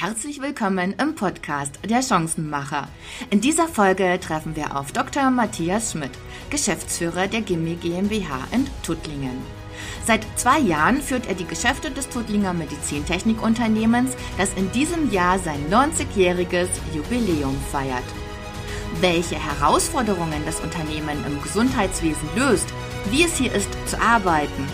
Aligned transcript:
Herzlich 0.00 0.40
willkommen 0.40 0.94
im 1.02 1.16
Podcast 1.16 1.80
Der 1.90 2.02
Chancenmacher. 2.02 2.86
In 3.30 3.40
dieser 3.40 3.66
Folge 3.66 4.20
treffen 4.20 4.54
wir 4.54 4.78
auf 4.78 4.92
Dr. 4.92 5.28
Matthias 5.32 5.90
Schmidt, 5.90 6.12
Geschäftsführer 6.50 7.26
der 7.26 7.40
Gimme 7.40 7.74
GmbH 7.74 8.46
in 8.52 8.68
Tuttlingen. 8.84 9.42
Seit 10.06 10.24
zwei 10.36 10.60
Jahren 10.60 11.02
führt 11.02 11.26
er 11.26 11.34
die 11.34 11.48
Geschäfte 11.48 11.90
des 11.90 12.08
Tuttlinger 12.10 12.52
Medizintechnikunternehmens, 12.52 14.12
das 14.38 14.54
in 14.54 14.70
diesem 14.70 15.10
Jahr 15.10 15.40
sein 15.40 15.66
90-jähriges 15.68 16.68
Jubiläum 16.94 17.56
feiert. 17.72 18.04
Welche 19.00 19.34
Herausforderungen 19.34 20.44
das 20.46 20.60
Unternehmen 20.60 21.24
im 21.26 21.42
Gesundheitswesen 21.42 22.28
löst, 22.36 22.68
wie 23.10 23.24
es 23.24 23.36
hier 23.36 23.52
ist 23.52 23.70
zu 23.86 24.00
arbeiten, 24.00 24.64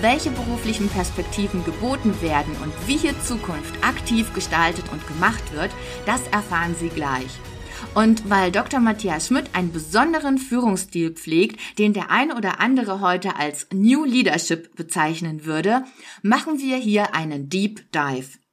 welche 0.00 0.30
beruflichen 0.30 0.88
Perspektiven 0.88 1.64
geboten 1.64 2.20
werden 2.20 2.54
und 2.62 2.72
wie 2.86 2.96
hier 2.96 3.18
Zukunft 3.22 3.74
aktiv 3.82 4.32
gestaltet 4.34 4.84
und 4.92 5.06
gemacht 5.06 5.52
wird, 5.52 5.70
das 6.06 6.20
erfahren 6.28 6.74
Sie 6.78 6.88
gleich. 6.88 7.38
Und 7.94 8.28
weil 8.28 8.50
Dr. 8.50 8.80
Matthias 8.80 9.28
Schmidt 9.28 9.50
einen 9.52 9.72
besonderen 9.72 10.38
Führungsstil 10.38 11.10
pflegt, 11.12 11.78
den 11.78 11.92
der 11.92 12.10
eine 12.10 12.36
oder 12.36 12.60
andere 12.60 13.00
heute 13.00 13.36
als 13.36 13.66
New 13.72 14.04
Leadership 14.04 14.74
bezeichnen 14.74 15.44
würde, 15.44 15.84
machen 16.22 16.58
wir 16.58 16.76
hier 16.76 17.14
einen 17.14 17.48
Deep 17.48 17.92
Dive. 17.92 18.43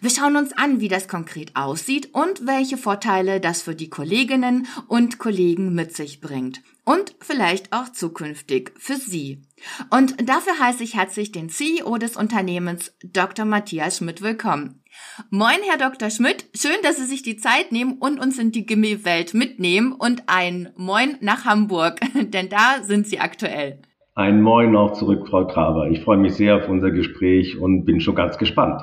Wir 0.00 0.10
schauen 0.10 0.36
uns 0.36 0.52
an, 0.52 0.80
wie 0.80 0.88
das 0.88 1.08
konkret 1.08 1.54
aussieht 1.54 2.10
und 2.12 2.46
welche 2.46 2.76
Vorteile 2.76 3.40
das 3.40 3.62
für 3.62 3.74
die 3.74 3.90
Kolleginnen 3.90 4.66
und 4.88 5.18
Kollegen 5.18 5.74
mit 5.74 5.94
sich 5.94 6.20
bringt. 6.20 6.62
Und 6.84 7.14
vielleicht 7.20 7.72
auch 7.72 7.90
zukünftig 7.90 8.72
für 8.76 8.96
Sie. 8.96 9.42
Und 9.90 10.28
dafür 10.28 10.58
heiße 10.60 10.84
ich 10.84 10.94
herzlich 10.94 11.32
den 11.32 11.48
CEO 11.48 11.96
des 11.96 12.16
Unternehmens, 12.16 12.94
Dr. 13.02 13.46
Matthias 13.46 13.98
Schmidt, 13.98 14.20
willkommen. 14.20 14.82
Moin, 15.30 15.56
Herr 15.68 15.78
Dr. 15.78 16.10
Schmidt. 16.10 16.44
Schön, 16.54 16.76
dass 16.82 16.96
Sie 16.96 17.06
sich 17.06 17.22
die 17.22 17.36
Zeit 17.36 17.72
nehmen 17.72 17.98
und 17.98 18.20
uns 18.20 18.38
in 18.38 18.52
die 18.52 18.66
Gimme-Welt 18.66 19.34
mitnehmen 19.34 19.92
und 19.92 20.24
ein 20.26 20.72
Moin 20.76 21.16
nach 21.20 21.44
Hamburg, 21.44 22.00
denn 22.14 22.48
da 22.48 22.82
sind 22.82 23.06
Sie 23.06 23.18
aktuell. 23.18 23.80
Ein 24.14 24.42
Moin 24.42 24.76
auch 24.76 24.92
zurück, 24.92 25.26
Frau 25.28 25.44
Traber. 25.44 25.88
Ich 25.88 26.02
freue 26.02 26.18
mich 26.18 26.34
sehr 26.34 26.56
auf 26.56 26.68
unser 26.68 26.90
Gespräch 26.90 27.58
und 27.58 27.84
bin 27.84 28.00
schon 28.00 28.14
ganz 28.14 28.38
gespannt. 28.38 28.82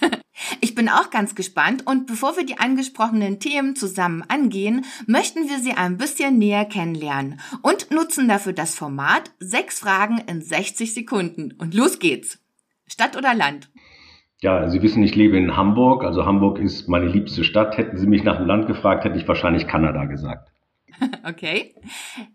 Ich 0.60 0.74
bin 0.74 0.88
auch 0.88 1.10
ganz 1.10 1.34
gespannt 1.34 1.86
und 1.86 2.06
bevor 2.06 2.36
wir 2.36 2.44
die 2.44 2.58
angesprochenen 2.58 3.40
Themen 3.40 3.74
zusammen 3.74 4.22
angehen, 4.28 4.84
möchten 5.06 5.48
wir 5.48 5.58
Sie 5.58 5.72
ein 5.72 5.96
bisschen 5.96 6.38
näher 6.38 6.66
kennenlernen 6.66 7.40
und 7.62 7.90
nutzen 7.90 8.28
dafür 8.28 8.52
das 8.52 8.74
Format 8.74 9.30
sechs 9.38 9.80
Fragen 9.80 10.18
in 10.26 10.42
60 10.42 10.92
Sekunden. 10.92 11.52
Und 11.58 11.74
los 11.74 11.98
geht's. 11.98 12.38
Stadt 12.86 13.16
oder 13.16 13.34
Land? 13.34 13.70
Ja, 14.40 14.68
Sie 14.68 14.82
wissen, 14.82 15.02
ich 15.02 15.16
lebe 15.16 15.36
in 15.38 15.56
Hamburg. 15.56 16.04
Also 16.04 16.26
Hamburg 16.26 16.58
ist 16.58 16.88
meine 16.88 17.06
liebste 17.06 17.42
Stadt. 17.42 17.78
Hätten 17.78 17.96
Sie 17.96 18.06
mich 18.06 18.22
nach 18.22 18.36
dem 18.36 18.46
Land 18.46 18.66
gefragt, 18.66 19.04
hätte 19.04 19.18
ich 19.18 19.26
wahrscheinlich 19.26 19.66
Kanada 19.66 20.04
gesagt. 20.04 20.50
Okay. 21.28 21.74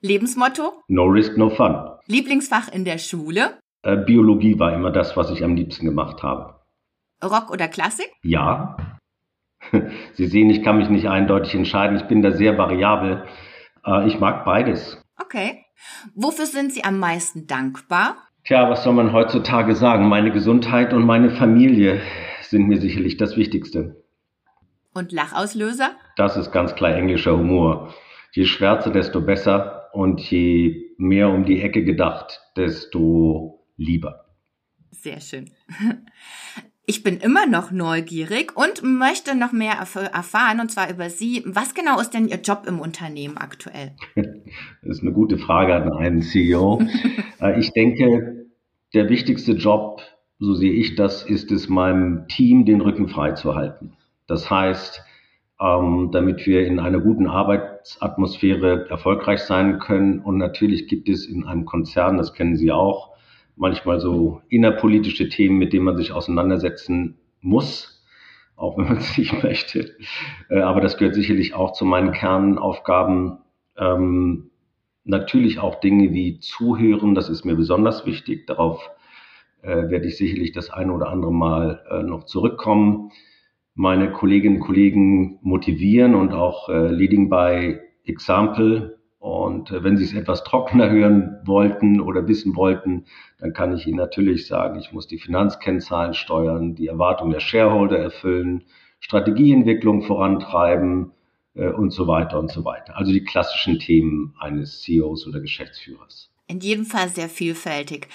Lebensmotto? 0.02 0.84
No 0.88 1.06
risk, 1.06 1.36
no 1.36 1.50
fun. 1.50 1.78
Lieblingsfach 2.06 2.72
in 2.72 2.86
der 2.86 3.00
Schule? 3.00 3.58
Äh, 3.82 3.98
Biologie 3.98 4.60
war 4.60 4.74
immer 4.74 4.92
das, 4.92 5.18
was 5.18 5.32
ich 5.32 5.44
am 5.44 5.56
liebsten 5.56 5.86
gemacht 5.86 6.22
habe. 6.22 6.61
Rock 7.24 7.52
oder 7.52 7.68
Klassik? 7.68 8.10
Ja. 8.24 8.78
Sie 10.14 10.28
sehen, 10.28 10.50
ich 10.50 10.64
kann 10.64 10.78
mich 10.78 10.90
nicht 10.90 11.08
eindeutig 11.08 11.56
entscheiden. 11.56 11.98
Ich 11.98 12.04
bin 12.04 12.22
da 12.22 12.32
sehr 12.32 12.58
variabel. 12.58 13.26
Äh, 13.86 14.08
ich 14.08 14.20
mag 14.20 14.46
beides. 14.46 15.02
Okay. 15.20 15.66
Wofür 16.16 16.46
sind 16.46 16.74
Sie 16.74 16.84
am 16.84 17.00
meisten 17.00 17.48
dankbar? 17.48 18.18
Tja, 18.44 18.70
was 18.70 18.84
soll 18.84 18.94
man 18.94 19.14
heutzutage 19.14 19.76
sagen? 19.76 20.08
Meine 20.08 20.32
Gesundheit 20.32 20.94
und 20.94 21.06
meine 21.06 21.30
Familie 21.30 22.02
sind 22.42 22.68
mir 22.68 22.80
sicherlich 22.82 23.18
das 23.18 23.38
Wichtigste. 23.38 24.04
Und 24.94 25.12
Lachauslöser? 25.12 25.92
Das 26.18 26.36
ist 26.38 26.52
ganz 26.52 26.76
klar 26.76 26.96
englischer 26.96 27.38
Humor. 27.38 27.94
Je 28.34 28.46
schwärzer, 28.46 28.92
desto 28.92 29.22
besser 29.22 29.90
und 29.94 30.20
je 30.22 30.96
mehr 30.98 31.30
um 31.30 31.46
die 31.46 31.62
Ecke 31.62 31.84
gedacht, 31.84 32.42
desto 32.56 33.64
lieber. 33.78 34.26
Sehr 34.92 35.22
schön. 35.22 35.52
Ich 36.92 37.04
bin 37.04 37.20
immer 37.20 37.48
noch 37.48 37.72
neugierig 37.72 38.52
und 38.58 38.84
möchte 38.84 39.34
noch 39.34 39.54
mehr 39.54 39.76
erfahren, 40.12 40.60
und 40.60 40.72
zwar 40.72 40.90
über 40.90 41.10
Sie. 41.10 41.42
Was 41.46 41.74
genau 41.74 42.02
ist 42.02 42.10
denn 42.10 42.28
Ihr 42.28 42.42
Job 42.42 42.66
im 42.68 42.82
Unternehmen 42.82 43.38
aktuell? 43.38 43.94
Das 44.84 44.98
ist 44.98 45.02
eine 45.02 45.14
gute 45.14 45.38
Frage 45.38 45.74
an 45.74 45.94
einen 45.94 46.22
CEO. 46.22 46.82
Äh, 47.40 47.62
ich 47.62 47.72
denke, 47.72 48.46
der 48.94 49.08
wichtigste 49.08 49.54
Job, 49.54 50.02
so 50.38 50.54
sehe 50.54 50.74
ich 50.74 50.96
das, 50.96 51.24
ist 51.24 51.50
es, 51.50 51.70
meinem 51.70 52.28
Team 52.28 52.66
den 52.66 52.82
Rücken 52.82 53.08
frei 53.08 53.32
zu 53.32 53.56
halten. 53.56 53.94
Das 54.28 54.52
heißt, 54.52 55.02
ähm, 55.62 56.10
damit 56.12 56.46
wir 56.46 56.68
in 56.68 56.78
einer 56.82 57.00
guten 57.00 57.28
Arbeitsatmosphäre 57.28 58.90
erfolgreich 58.90 59.40
sein 59.40 59.80
können. 59.80 60.20
Und 60.20 60.38
natürlich 60.38 60.90
gibt 60.90 61.08
es 61.08 61.26
in 61.26 61.46
einem 61.46 61.64
Konzern, 61.64 62.18
das 62.18 62.34
kennen 62.34 62.58
Sie 62.58 62.70
auch, 62.70 63.11
manchmal 63.56 64.00
so 64.00 64.42
innerpolitische 64.50 65.30
Themen, 65.30 65.58
mit 65.58 65.74
denen 65.74 65.86
man 65.86 65.98
sich 65.98 66.12
auseinandersetzen 66.12 67.20
muss, 67.42 68.04
auch 68.56 68.78
wenn 68.78 68.86
man 68.86 68.98
es 68.98 69.18
nicht 69.18 69.44
möchte. 69.44 69.96
Äh, 70.50 70.62
aber 70.62 70.82
das 70.82 70.98
gehört 70.98 71.16
sicherlich 71.16 71.54
auch 71.54 71.74
zu 71.74 71.86
meinen 71.86 72.12
Kernaufgaben. 72.12 73.40
Ähm, 73.78 74.52
natürlich 75.04 75.60
auch 75.60 75.80
Dinge 75.80 76.14
wie 76.14 76.40
Zuhören, 76.40 77.16
das 77.16 77.30
ist 77.30 77.46
mir 77.46 77.56
besonders 77.56 78.06
wichtig. 78.06 78.48
Darauf 78.48 78.90
äh, 79.62 79.90
werde 79.90 80.08
ich 80.08 80.18
sicherlich 80.18 80.52
das 80.52 80.70
eine 80.70 80.94
oder 80.94 81.10
andere 81.10 81.34
Mal 81.34 81.84
äh, 81.90 82.04
noch 82.04 82.26
zurückkommen. 82.26 83.12
Meine 83.74 84.12
Kolleginnen 84.12 84.58
und 84.58 84.62
Kollegen 84.64 85.40
motivieren 85.42 86.16
und 86.16 86.34
auch 86.34 86.70
äh, 86.70 86.88
Leading 86.92 87.30
by 87.30 87.80
Example 88.04 89.01
und 89.22 89.70
äh, 89.70 89.84
wenn 89.84 89.98
Sie 89.98 90.04
es 90.04 90.14
etwas 90.14 90.44
trockener 90.44 90.90
hören 90.90 91.38
wollten 91.46 92.02
oder 92.02 92.28
wissen 92.28 92.56
wollten, 92.56 93.06
dann 93.38 93.54
kann 93.54 93.72
ich 93.72 93.86
Ihnen 93.86 93.98
natürlich 93.98 94.48
sagen, 94.48 94.80
ich 94.80 94.94
muss 94.94 95.06
die 95.06 95.20
Finanzkennzahlen 95.20 96.16
steuern, 96.16 96.74
die 96.74 96.88
Erwartungen 96.88 97.32
der 97.32 97.40
Shareholder 97.40 98.00
erfüllen, 98.00 98.64
Strategieentwicklung 99.00 100.02
vorantreiben 100.02 101.12
äh, 101.54 101.68
und 101.68 101.92
so 101.92 102.08
weiter 102.08 102.40
und 102.40 102.50
so 102.50 102.66
weiter. 102.66 102.98
Also 102.98 103.12
die 103.12 103.24
klassischen 103.24 103.78
Themen 103.78 104.34
eines 104.40 104.82
CEOs 104.82 105.28
oder 105.28 105.40
Geschäftsführers. 105.40 106.32
In 106.48 106.60
jedem 106.60 106.86
Fall 106.86 107.10
sehr 107.10 107.30
vielfältig. 107.30 108.08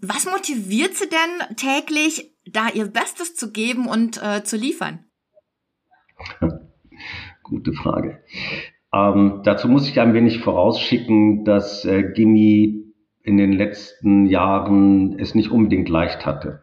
Was 0.00 0.26
motiviert 0.26 0.94
Sie 0.94 1.08
denn 1.08 1.56
täglich, 1.56 2.36
da 2.46 2.68
Ihr 2.72 2.86
Bestes 2.86 3.34
zu 3.34 3.50
geben 3.50 3.88
und 3.88 4.22
äh, 4.22 4.44
zu 4.44 4.56
liefern? 4.56 5.00
Gute 7.42 7.72
Frage. 7.72 8.22
Ähm, 8.94 9.40
dazu 9.44 9.68
muss 9.68 9.88
ich 9.88 9.98
ein 10.00 10.14
wenig 10.14 10.40
vorausschicken, 10.40 11.44
dass 11.44 11.84
äh, 11.84 12.02
Gimmi 12.12 12.92
in 13.22 13.36
den 13.36 13.52
letzten 13.52 14.26
Jahren 14.26 15.18
es 15.18 15.34
nicht 15.34 15.50
unbedingt 15.50 15.88
leicht 15.88 16.26
hatte. 16.26 16.62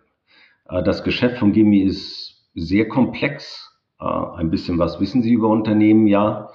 Äh, 0.69 0.83
das 0.83 1.03
Geschäft 1.03 1.39
von 1.39 1.53
Gimmi 1.53 1.79
ist 1.81 2.49
sehr 2.53 2.87
komplex. 2.87 3.75
Äh, 3.99 4.05
ein 4.05 4.51
bisschen 4.51 4.77
was 4.77 4.99
wissen 4.99 5.23
Sie 5.23 5.33
über 5.33 5.49
Unternehmen, 5.49 6.05
ja. 6.07 6.49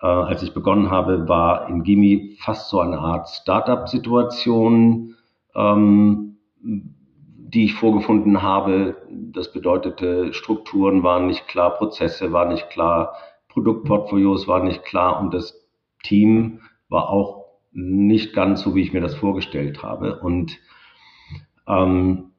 Äh, 0.00 0.06
als 0.06 0.42
ich 0.42 0.54
begonnen 0.54 0.90
habe, 0.90 1.28
war 1.28 1.68
in 1.68 1.84
Gimmi 1.84 2.36
fast 2.40 2.68
so 2.68 2.80
eine 2.80 2.98
Art 2.98 3.28
Startup-Situation, 3.28 5.14
ähm, 5.54 6.38
die 6.60 7.66
ich 7.66 7.74
vorgefunden 7.74 8.42
habe. 8.42 8.96
Das 9.10 9.52
bedeutete, 9.52 10.32
Strukturen 10.32 11.04
waren 11.04 11.26
nicht 11.26 11.46
klar, 11.46 11.76
Prozesse 11.76 12.32
waren 12.32 12.48
nicht 12.48 12.70
klar, 12.70 13.14
Produktportfolios 13.52 14.48
war 14.48 14.64
nicht 14.64 14.84
klar 14.84 15.20
und 15.20 15.34
das 15.34 15.62
Team 16.02 16.60
war 16.88 17.10
auch 17.10 17.44
nicht 17.72 18.34
ganz 18.34 18.62
so, 18.62 18.74
wie 18.74 18.82
ich 18.82 18.92
mir 18.92 19.00
das 19.00 19.14
vorgestellt 19.14 19.82
habe. 19.82 20.20
Und 20.20 20.58
ähm, 21.66 22.32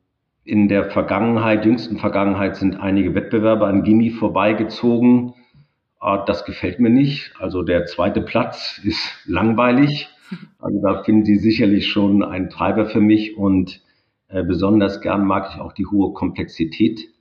in 0.44 0.68
der 0.68 0.92
Vergangenheit, 0.92 1.66
jüngsten 1.66 1.98
Vergangenheit, 1.98 2.56
sind 2.56 2.76
einige 2.76 3.16
Wettbewerber 3.16 3.68
an 3.68 3.84
Gimmi 3.84 4.12
vorbeigezogen. 4.12 5.34
Äh, 6.02 6.18
das 6.26 6.46
gefällt 6.46 6.80
mir 6.80 6.90
nicht. 6.90 7.34
Also 7.40 7.64
der 7.64 7.86
zweite 7.86 8.22
Platz 8.22 8.82
ist 8.84 9.00
langweilig. 9.26 10.10
Also 10.60 10.82
da 10.82 11.04
finden 11.04 11.26
Sie 11.26 11.38
sicherlich 11.38 11.88
schon 11.88 12.24
einen 12.24 12.50
Treiber 12.50 12.88
für 12.88 13.02
mich 13.02 13.38
und 13.38 13.82
äh, 14.30 14.44
besonders 14.44 15.02
gern 15.02 15.26
mag 15.26 15.52
ich 15.54 15.62
auch 15.62 15.74
die 15.74 15.86
hohe 15.86 16.14
Komplexität 16.14 17.13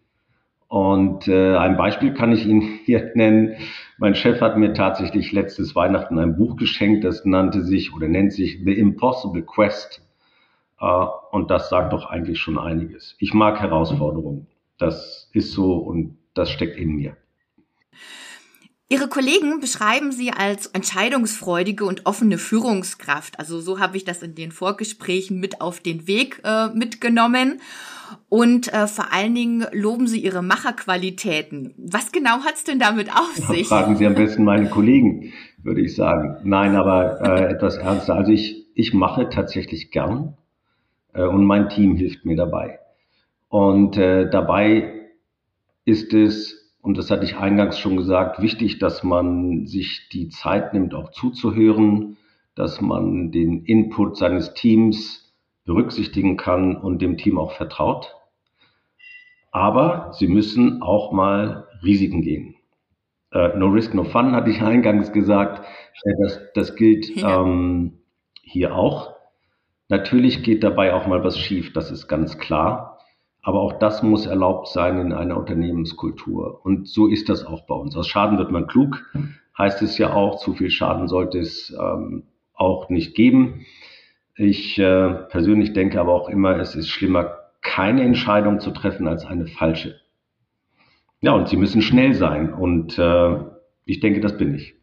und 0.72 1.28
äh, 1.28 1.54
ein 1.54 1.76
Beispiel 1.76 2.14
kann 2.14 2.32
ich 2.32 2.46
Ihnen 2.46 2.62
hier 2.86 3.12
nennen. 3.14 3.56
Mein 3.98 4.14
Chef 4.14 4.40
hat 4.40 4.56
mir 4.56 4.72
tatsächlich 4.72 5.30
letztes 5.30 5.76
Weihnachten 5.76 6.18
ein 6.18 6.34
Buch 6.34 6.56
geschenkt, 6.56 7.04
das 7.04 7.26
nannte 7.26 7.62
sich 7.62 7.92
oder 7.92 8.08
nennt 8.08 8.32
sich 8.32 8.58
The 8.64 8.72
Impossible 8.72 9.42
Quest. 9.42 10.00
Äh, 10.80 11.04
und 11.30 11.50
das 11.50 11.68
sagt 11.68 11.92
doch 11.92 12.06
eigentlich 12.06 12.40
schon 12.40 12.58
einiges. 12.58 13.16
Ich 13.18 13.34
mag 13.34 13.60
Herausforderungen. 13.60 14.46
Das 14.78 15.28
ist 15.34 15.52
so 15.52 15.74
und 15.74 16.16
das 16.32 16.50
steckt 16.50 16.78
in 16.78 16.92
mir. 16.92 17.18
Ihre 18.92 19.08
Kollegen 19.08 19.58
beschreiben 19.58 20.12
Sie 20.12 20.32
als 20.32 20.66
entscheidungsfreudige 20.66 21.86
und 21.86 22.04
offene 22.04 22.36
Führungskraft. 22.36 23.38
Also 23.38 23.58
so 23.58 23.80
habe 23.80 23.96
ich 23.96 24.04
das 24.04 24.22
in 24.22 24.34
den 24.34 24.52
Vorgesprächen 24.52 25.40
mit 25.40 25.62
auf 25.62 25.80
den 25.80 26.06
Weg 26.06 26.42
äh, 26.44 26.68
mitgenommen. 26.74 27.62
Und 28.28 28.70
äh, 28.74 28.86
vor 28.86 29.10
allen 29.10 29.34
Dingen 29.34 29.64
loben 29.72 30.06
Sie 30.06 30.20
Ihre 30.20 30.42
Macherqualitäten. 30.42 31.72
Was 31.78 32.12
genau 32.12 32.44
hat 32.44 32.56
es 32.56 32.64
denn 32.64 32.78
damit 32.78 33.08
auf 33.10 33.34
sich? 33.34 33.66
Fragen 33.68 33.96
Sie 33.96 34.04
am 34.06 34.14
besten 34.14 34.44
meine 34.44 34.68
Kollegen, 34.68 35.32
würde 35.62 35.80
ich 35.80 35.96
sagen. 35.96 36.36
Nein, 36.44 36.76
aber 36.76 37.22
äh, 37.22 37.50
etwas 37.50 37.78
ernster. 37.78 38.14
Also 38.14 38.30
ich, 38.30 38.66
ich 38.74 38.92
mache 38.92 39.30
tatsächlich 39.30 39.90
gern 39.90 40.36
äh, 41.14 41.22
und 41.22 41.46
mein 41.46 41.70
Team 41.70 41.96
hilft 41.96 42.26
mir 42.26 42.36
dabei. 42.36 42.78
Und 43.48 43.96
äh, 43.96 44.28
dabei 44.28 45.08
ist 45.86 46.12
es 46.12 46.61
und 46.82 46.98
das 46.98 47.10
hatte 47.10 47.24
ich 47.24 47.36
eingangs 47.36 47.78
schon 47.78 47.96
gesagt, 47.96 48.42
wichtig, 48.42 48.80
dass 48.80 49.04
man 49.04 49.66
sich 49.66 50.08
die 50.12 50.28
Zeit 50.28 50.74
nimmt, 50.74 50.94
auch 50.94 51.12
zuzuhören, 51.12 52.16
dass 52.56 52.80
man 52.80 53.30
den 53.30 53.64
Input 53.64 54.16
seines 54.16 54.52
Teams 54.52 55.32
berücksichtigen 55.64 56.36
kann 56.36 56.76
und 56.76 57.00
dem 57.00 57.16
Team 57.16 57.38
auch 57.38 57.52
vertraut. 57.52 58.16
Aber 59.52 60.12
sie 60.12 60.26
müssen 60.26 60.82
auch 60.82 61.12
mal 61.12 61.68
Risiken 61.84 62.20
gehen. 62.20 62.56
Äh, 63.30 63.56
no 63.56 63.68
risk, 63.68 63.94
no 63.94 64.02
fun, 64.02 64.32
hatte 64.32 64.50
ich 64.50 64.60
eingangs 64.60 65.12
gesagt. 65.12 65.64
Äh, 66.04 66.12
das, 66.22 66.40
das 66.54 66.74
gilt 66.74 67.08
ja. 67.16 67.42
ähm, 67.42 68.00
hier 68.42 68.74
auch. 68.74 69.14
Natürlich 69.88 70.42
geht 70.42 70.64
dabei 70.64 70.94
auch 70.94 71.06
mal 71.06 71.22
was 71.22 71.38
schief, 71.38 71.72
das 71.72 71.90
ist 71.90 72.08
ganz 72.08 72.38
klar. 72.38 72.91
Aber 73.42 73.60
auch 73.60 73.72
das 73.74 74.02
muss 74.02 74.26
erlaubt 74.26 74.68
sein 74.68 74.98
in 75.00 75.12
einer 75.12 75.36
Unternehmenskultur. 75.36 76.64
Und 76.64 76.88
so 76.88 77.08
ist 77.08 77.28
das 77.28 77.44
auch 77.44 77.66
bei 77.66 77.74
uns. 77.74 77.96
Aus 77.96 78.06
Schaden 78.06 78.38
wird 78.38 78.52
man 78.52 78.68
klug, 78.68 79.04
heißt 79.58 79.82
es 79.82 79.98
ja 79.98 80.12
auch. 80.14 80.38
Zu 80.38 80.54
viel 80.54 80.70
Schaden 80.70 81.08
sollte 81.08 81.40
es 81.40 81.76
ähm, 81.78 82.22
auch 82.54 82.88
nicht 82.88 83.16
geben. 83.16 83.66
Ich 84.36 84.78
äh, 84.78 85.12
persönlich 85.28 85.72
denke 85.72 86.00
aber 86.00 86.14
auch 86.14 86.28
immer, 86.28 86.56
es 86.56 86.76
ist 86.76 86.88
schlimmer, 86.88 87.38
keine 87.60 88.02
Entscheidung 88.02 88.60
zu 88.60 88.70
treffen 88.70 89.08
als 89.08 89.24
eine 89.24 89.46
falsche. 89.46 90.00
Ja, 91.20 91.32
und 91.32 91.48
sie 91.48 91.56
müssen 91.56 91.82
schnell 91.82 92.14
sein. 92.14 92.52
Und 92.54 92.96
äh, 92.96 93.38
ich 93.84 94.00
denke, 94.00 94.20
das 94.20 94.36
bin 94.36 94.54
ich. 94.54 94.74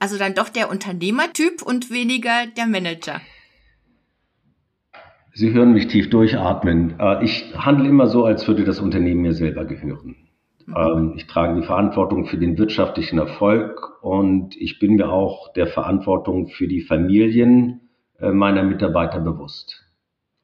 Also 0.00 0.18
dann 0.18 0.34
doch 0.34 0.48
der 0.48 0.70
Unternehmertyp 0.70 1.62
und 1.62 1.90
weniger 1.90 2.46
der 2.56 2.66
Manager. 2.66 3.20
Sie 5.38 5.52
hören 5.52 5.72
mich 5.72 5.86
tief 5.86 6.10
durchatmen. 6.10 6.98
Äh, 6.98 7.24
ich 7.24 7.54
handle 7.56 7.88
immer 7.88 8.08
so, 8.08 8.24
als 8.24 8.48
würde 8.48 8.64
das 8.64 8.80
Unternehmen 8.80 9.22
mir 9.22 9.34
selber 9.34 9.66
gehören. 9.66 10.16
Ähm, 10.66 11.12
ich 11.14 11.28
trage 11.28 11.60
die 11.60 11.64
Verantwortung 11.64 12.26
für 12.26 12.38
den 12.38 12.58
wirtschaftlichen 12.58 13.20
Erfolg 13.20 14.02
und 14.02 14.56
ich 14.56 14.80
bin 14.80 14.96
mir 14.96 15.12
auch 15.12 15.52
der 15.52 15.68
Verantwortung 15.68 16.48
für 16.48 16.66
die 16.66 16.80
Familien 16.80 17.82
äh, 18.18 18.32
meiner 18.32 18.64
Mitarbeiter 18.64 19.20
bewusst. 19.20 19.86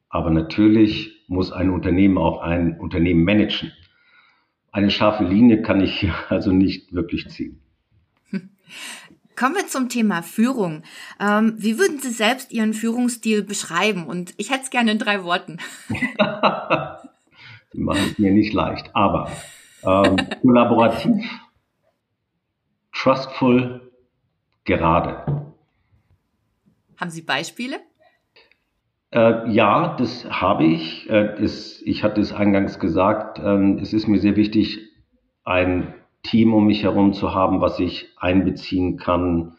Aber 0.07 0.29
natürlich 0.29 1.25
muss 1.27 1.51
ein 1.51 1.71
Unternehmen 1.71 2.17
auch 2.17 2.39
ein 2.39 2.79
Unternehmen 2.79 3.25
managen. 3.25 3.73
Eine 4.71 4.91
scharfe 4.91 5.25
Linie 5.25 5.61
kann 5.61 5.81
ich 5.81 5.93
hier 5.99 6.13
also 6.29 6.53
nicht 6.53 6.93
wirklich 6.93 7.27
ziehen. 7.27 7.59
Kommen 9.35 9.55
wir 9.55 9.67
zum 9.67 9.89
Thema 9.89 10.21
Führung. 10.21 10.83
Ähm, 11.19 11.55
wie 11.57 11.77
würden 11.77 11.99
Sie 11.99 12.11
selbst 12.11 12.51
Ihren 12.51 12.73
Führungsstil 12.73 13.43
beschreiben? 13.43 14.05
Und 14.05 14.33
ich 14.37 14.49
hätte 14.49 14.63
es 14.63 14.69
gerne 14.69 14.91
in 14.91 14.99
drei 14.99 15.23
Worten. 15.23 15.57
Sie 17.71 17.81
machen 17.81 18.11
es 18.11 18.19
mir 18.19 18.31
nicht 18.31 18.53
leicht, 18.53 18.89
aber 18.95 19.29
ähm, 19.83 20.15
kollaborativ, 20.41 21.25
trustful, 22.93 23.91
gerade. 24.63 25.53
Haben 26.97 27.09
Sie 27.09 27.21
Beispiele? 27.21 27.81
Äh, 29.11 29.51
ja, 29.51 29.95
das 29.97 30.25
habe 30.29 30.65
ich. 30.65 31.09
Äh, 31.09 31.35
es, 31.41 31.81
ich 31.81 32.03
hatte 32.03 32.21
es 32.21 32.31
eingangs 32.31 32.79
gesagt. 32.79 33.39
Ähm, 33.39 33.79
es 33.81 33.91
ist 33.91 34.07
mir 34.07 34.19
sehr 34.19 34.37
wichtig, 34.37 34.79
ein 35.43 35.93
Team 36.25 36.53
um 36.53 36.67
mich 36.67 36.83
herum 36.83 37.13
zu 37.13 37.33
haben, 37.33 37.61
was 37.61 37.79
ich 37.79 38.13
einbeziehen 38.17 38.97
kann 38.97 39.53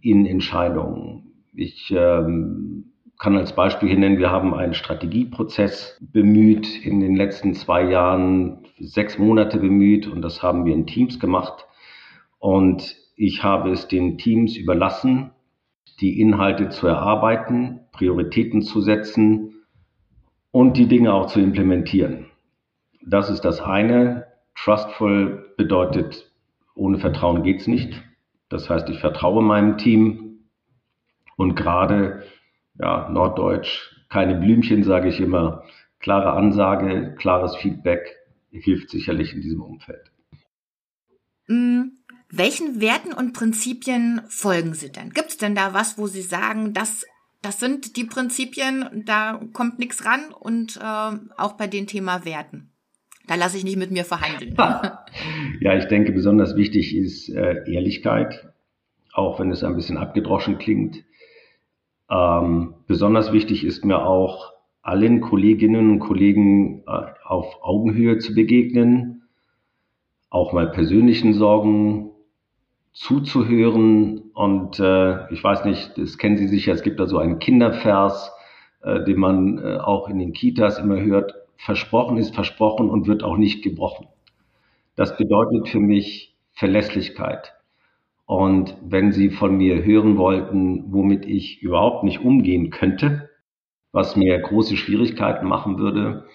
in 0.00 0.26
Entscheidungen. 0.26 1.44
Ich 1.54 1.92
ähm, 1.96 2.92
kann 3.18 3.36
als 3.36 3.54
Beispiel 3.54 3.88
hier 3.88 3.98
nennen, 3.98 4.18
wir 4.18 4.30
haben 4.30 4.54
einen 4.54 4.74
Strategieprozess 4.74 5.98
bemüht, 6.00 6.84
in 6.84 7.00
den 7.00 7.16
letzten 7.16 7.54
zwei 7.54 7.82
Jahren 7.82 8.66
sechs 8.78 9.18
Monate 9.18 9.58
bemüht 9.58 10.06
und 10.06 10.22
das 10.22 10.42
haben 10.42 10.64
wir 10.64 10.74
in 10.74 10.86
Teams 10.86 11.18
gemacht. 11.18 11.66
Und 12.38 12.96
ich 13.16 13.42
habe 13.42 13.70
es 13.70 13.88
den 13.88 14.18
Teams 14.18 14.56
überlassen, 14.56 15.30
die 16.00 16.20
Inhalte 16.20 16.68
zu 16.68 16.86
erarbeiten, 16.86 17.80
Prioritäten 17.92 18.60
zu 18.60 18.82
setzen 18.82 19.64
und 20.50 20.76
die 20.76 20.86
Dinge 20.86 21.14
auch 21.14 21.26
zu 21.26 21.40
implementieren. 21.40 22.26
Das 23.06 23.30
ist 23.30 23.42
das 23.42 23.60
eine. 23.60 24.26
Trustful 24.56 25.54
bedeutet, 25.56 26.30
ohne 26.74 26.98
Vertrauen 26.98 27.42
geht's 27.42 27.66
nicht. 27.66 28.02
Das 28.48 28.68
heißt, 28.70 28.88
ich 28.88 29.00
vertraue 29.00 29.42
meinem 29.42 29.78
Team 29.78 30.48
und 31.36 31.54
gerade, 31.54 32.24
ja, 32.78 33.08
Norddeutsch, 33.08 33.94
keine 34.08 34.36
Blümchen, 34.36 34.84
sage 34.84 35.08
ich 35.08 35.20
immer, 35.20 35.64
klare 35.98 36.32
Ansage, 36.32 37.14
klares 37.18 37.56
Feedback 37.56 38.16
hilft 38.50 38.90
sicherlich 38.90 39.34
in 39.34 39.42
diesem 39.42 39.60
Umfeld. 39.60 40.10
Mm, 41.48 41.90
welchen 42.30 42.80
Werten 42.80 43.12
und 43.12 43.32
Prinzipien 43.34 44.22
folgen 44.28 44.74
Sie 44.74 44.90
denn? 44.90 45.10
Gibt 45.10 45.30
es 45.30 45.36
denn 45.36 45.54
da 45.54 45.74
was, 45.74 45.98
wo 45.98 46.06
Sie 46.06 46.22
sagen, 46.22 46.72
das, 46.72 47.04
das 47.42 47.60
sind 47.60 47.96
die 47.96 48.04
Prinzipien, 48.04 49.04
da 49.06 49.40
kommt 49.52 49.78
nichts 49.78 50.04
ran 50.04 50.32
und 50.32 50.76
äh, 50.76 51.18
auch 51.36 51.52
bei 51.52 51.66
dem 51.66 51.86
Thema 51.86 52.24
Werten? 52.24 52.65
Da 53.26 53.34
lasse 53.34 53.56
ich 53.56 53.64
nicht 53.64 53.76
mit 53.76 53.90
mir 53.90 54.04
verhandeln. 54.04 54.54
ja, 55.60 55.76
ich 55.76 55.86
denke, 55.86 56.12
besonders 56.12 56.56
wichtig 56.56 56.94
ist 56.96 57.28
äh, 57.28 57.64
Ehrlichkeit, 57.66 58.48
auch 59.12 59.40
wenn 59.40 59.50
es 59.50 59.64
ein 59.64 59.74
bisschen 59.74 59.96
abgedroschen 59.96 60.58
klingt. 60.58 61.04
Ähm, 62.08 62.74
besonders 62.86 63.32
wichtig 63.32 63.64
ist 63.64 63.84
mir 63.84 64.04
auch, 64.04 64.52
allen 64.82 65.20
Kolleginnen 65.20 65.90
und 65.90 65.98
Kollegen 65.98 66.84
äh, 66.86 67.06
auf 67.24 67.56
Augenhöhe 67.60 68.18
zu 68.18 68.34
begegnen, 68.34 69.24
auch 70.30 70.52
mal 70.52 70.70
persönlichen 70.70 71.34
Sorgen 71.34 72.12
zuzuhören. 72.92 74.30
Und 74.32 74.78
äh, 74.78 75.32
ich 75.32 75.42
weiß 75.42 75.64
nicht, 75.64 75.98
das 75.98 76.18
kennen 76.18 76.36
Sie 76.36 76.46
sicher, 76.46 76.72
es 76.72 76.82
gibt 76.82 77.00
da 77.00 77.06
so 77.06 77.18
einen 77.18 77.40
Kindervers, 77.40 78.30
äh, 78.82 79.02
den 79.02 79.18
man 79.18 79.58
äh, 79.58 79.78
auch 79.78 80.08
in 80.08 80.20
den 80.20 80.32
Kitas 80.32 80.78
immer 80.78 81.00
hört 81.00 81.34
versprochen 81.58 82.16
ist 82.16 82.34
versprochen 82.34 82.90
und 82.90 83.06
wird 83.06 83.22
auch 83.22 83.36
nicht 83.36 83.62
gebrochen. 83.62 84.06
Das 84.94 85.16
bedeutet 85.16 85.68
für 85.68 85.80
mich 85.80 86.36
Verlässlichkeit. 86.52 87.54
Und 88.24 88.76
wenn 88.82 89.12
Sie 89.12 89.30
von 89.30 89.56
mir 89.56 89.84
hören 89.84 90.16
wollten, 90.16 90.92
womit 90.92 91.26
ich 91.26 91.62
überhaupt 91.62 92.02
nicht 92.02 92.20
umgehen 92.20 92.70
könnte, 92.70 93.30
was 93.92 94.16
mir 94.16 94.38
große 94.38 94.76
Schwierigkeiten 94.76 95.46
machen 95.46 95.78
würde, 95.78 96.26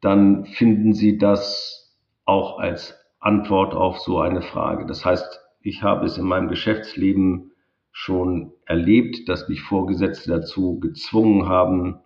dann 0.00 0.44
finden 0.44 0.92
Sie 0.92 1.16
das 1.16 1.96
auch 2.24 2.58
als 2.58 2.98
Antwort 3.18 3.72
auf 3.74 3.98
so 4.00 4.20
eine 4.20 4.42
Frage. 4.42 4.84
Das 4.84 5.04
heißt, 5.04 5.40
ich 5.62 5.82
habe 5.82 6.06
es 6.06 6.18
in 6.18 6.24
meinem 6.24 6.48
Geschäftsleben 6.48 7.52
schon 7.92 8.52
erlebt, 8.66 9.28
dass 9.28 9.48
mich 9.48 9.62
Vorgesetzte 9.62 10.30
dazu 10.30 10.80
gezwungen 10.80 11.48
haben, 11.48 12.00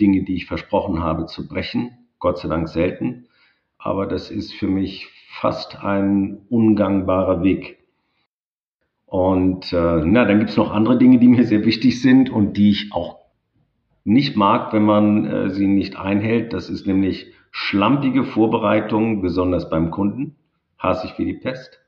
Dinge, 0.00 0.24
die 0.24 0.36
ich 0.36 0.46
versprochen 0.46 1.02
habe, 1.02 1.26
zu 1.26 1.46
brechen. 1.48 1.90
Gott 2.18 2.38
sei 2.38 2.48
Dank 2.48 2.68
selten. 2.68 3.26
Aber 3.78 4.06
das 4.06 4.30
ist 4.30 4.52
für 4.54 4.66
mich 4.66 5.08
fast 5.40 5.82
ein 5.82 6.38
ungangbarer 6.48 7.42
Weg. 7.42 7.78
Und 9.06 9.72
äh, 9.72 10.02
na, 10.04 10.24
dann 10.24 10.38
gibt's 10.38 10.56
noch 10.56 10.70
andere 10.70 10.98
Dinge, 10.98 11.18
die 11.18 11.28
mir 11.28 11.44
sehr 11.44 11.64
wichtig 11.64 12.02
sind 12.02 12.28
und 12.28 12.56
die 12.56 12.70
ich 12.70 12.92
auch 12.92 13.18
nicht 14.04 14.36
mag, 14.36 14.72
wenn 14.72 14.84
man 14.84 15.24
äh, 15.24 15.50
sie 15.50 15.66
nicht 15.66 15.96
einhält. 15.96 16.52
Das 16.52 16.68
ist 16.68 16.86
nämlich 16.86 17.32
schlampige 17.50 18.24
Vorbereitung, 18.24 19.22
besonders 19.22 19.70
beim 19.70 19.90
Kunden, 19.90 20.36
hasse 20.78 21.06
ich 21.06 21.18
wie 21.18 21.24
die 21.24 21.34
Pest, 21.34 21.80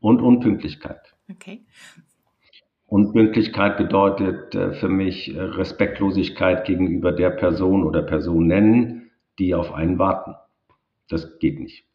und 0.00 0.20
Unpünktlichkeit. 0.20 1.14
Okay. 1.30 1.64
Unpünktlichkeit 2.94 3.76
bedeutet 3.76 4.54
äh, 4.54 4.72
für 4.74 4.88
mich 4.88 5.34
äh, 5.34 5.40
Respektlosigkeit 5.40 6.64
gegenüber 6.64 7.10
der 7.10 7.30
Person 7.30 7.82
oder 7.82 8.02
Personen, 8.02 9.10
die 9.40 9.56
auf 9.56 9.72
einen 9.72 9.98
warten. 9.98 10.36
Das 11.08 11.40
geht 11.40 11.58
nicht. 11.58 11.88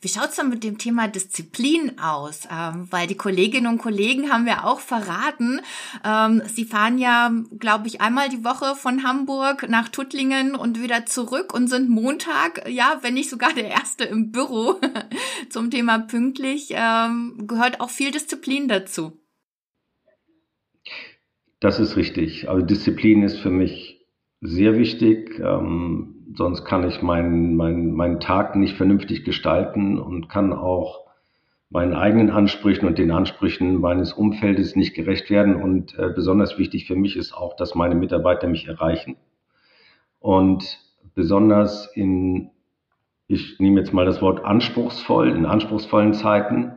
Wie 0.00 0.08
schaut's 0.08 0.34
dann 0.34 0.50
mit 0.50 0.64
dem 0.64 0.76
Thema 0.76 1.06
Disziplin 1.06 2.00
aus? 2.00 2.48
Ähm, 2.50 2.88
weil 2.90 3.06
die 3.06 3.14
Kolleginnen 3.14 3.68
und 3.68 3.78
Kollegen 3.78 4.32
haben 4.32 4.44
wir 4.44 4.66
auch 4.66 4.80
verraten. 4.80 5.60
Ähm, 6.04 6.42
sie 6.52 6.64
fahren 6.64 6.98
ja, 6.98 7.30
glaube 7.60 7.86
ich, 7.86 8.00
einmal 8.00 8.28
die 8.28 8.44
Woche 8.44 8.74
von 8.74 9.04
Hamburg 9.04 9.68
nach 9.68 9.88
Tuttlingen 9.88 10.56
und 10.56 10.82
wieder 10.82 11.06
zurück 11.06 11.54
und 11.54 11.68
sind 11.68 11.88
Montag, 11.88 12.68
ja, 12.68 12.98
wenn 13.02 13.14
nicht 13.14 13.30
sogar 13.30 13.52
der 13.52 13.68
erste 13.68 14.02
im 14.02 14.32
Büro 14.32 14.80
zum 15.48 15.70
Thema 15.70 16.00
pünktlich. 16.00 16.70
Ähm, 16.72 17.46
gehört 17.46 17.80
auch 17.80 17.90
viel 17.90 18.10
Disziplin 18.10 18.66
dazu. 18.66 19.20
Das 21.64 21.80
ist 21.80 21.96
richtig. 21.96 22.46
Also 22.50 22.62
Disziplin 22.66 23.22
ist 23.22 23.38
für 23.38 23.48
mich 23.48 24.04
sehr 24.42 24.76
wichtig. 24.76 25.40
Ähm, 25.42 26.26
sonst 26.34 26.66
kann 26.66 26.86
ich 26.86 27.00
meinen, 27.00 27.56
meinen, 27.56 27.94
meinen 27.94 28.20
Tag 28.20 28.54
nicht 28.54 28.76
vernünftig 28.76 29.24
gestalten 29.24 29.98
und 29.98 30.28
kann 30.28 30.52
auch 30.52 31.06
meinen 31.70 31.94
eigenen 31.94 32.28
Ansprüchen 32.28 32.86
und 32.86 32.98
den 32.98 33.10
Ansprüchen 33.10 33.80
meines 33.80 34.12
Umfeldes 34.12 34.76
nicht 34.76 34.92
gerecht 34.92 35.30
werden. 35.30 35.56
Und 35.56 35.98
äh, 35.98 36.10
besonders 36.14 36.58
wichtig 36.58 36.86
für 36.86 36.96
mich 36.96 37.16
ist 37.16 37.32
auch, 37.32 37.56
dass 37.56 37.74
meine 37.74 37.94
Mitarbeiter 37.94 38.46
mich 38.46 38.68
erreichen. 38.68 39.16
Und 40.20 40.80
besonders 41.14 41.86
in, 41.96 42.50
ich 43.26 43.58
nehme 43.58 43.80
jetzt 43.80 43.94
mal 43.94 44.04
das 44.04 44.20
Wort 44.20 44.44
anspruchsvoll, 44.44 45.30
in 45.30 45.46
anspruchsvollen 45.46 46.12
Zeiten 46.12 46.72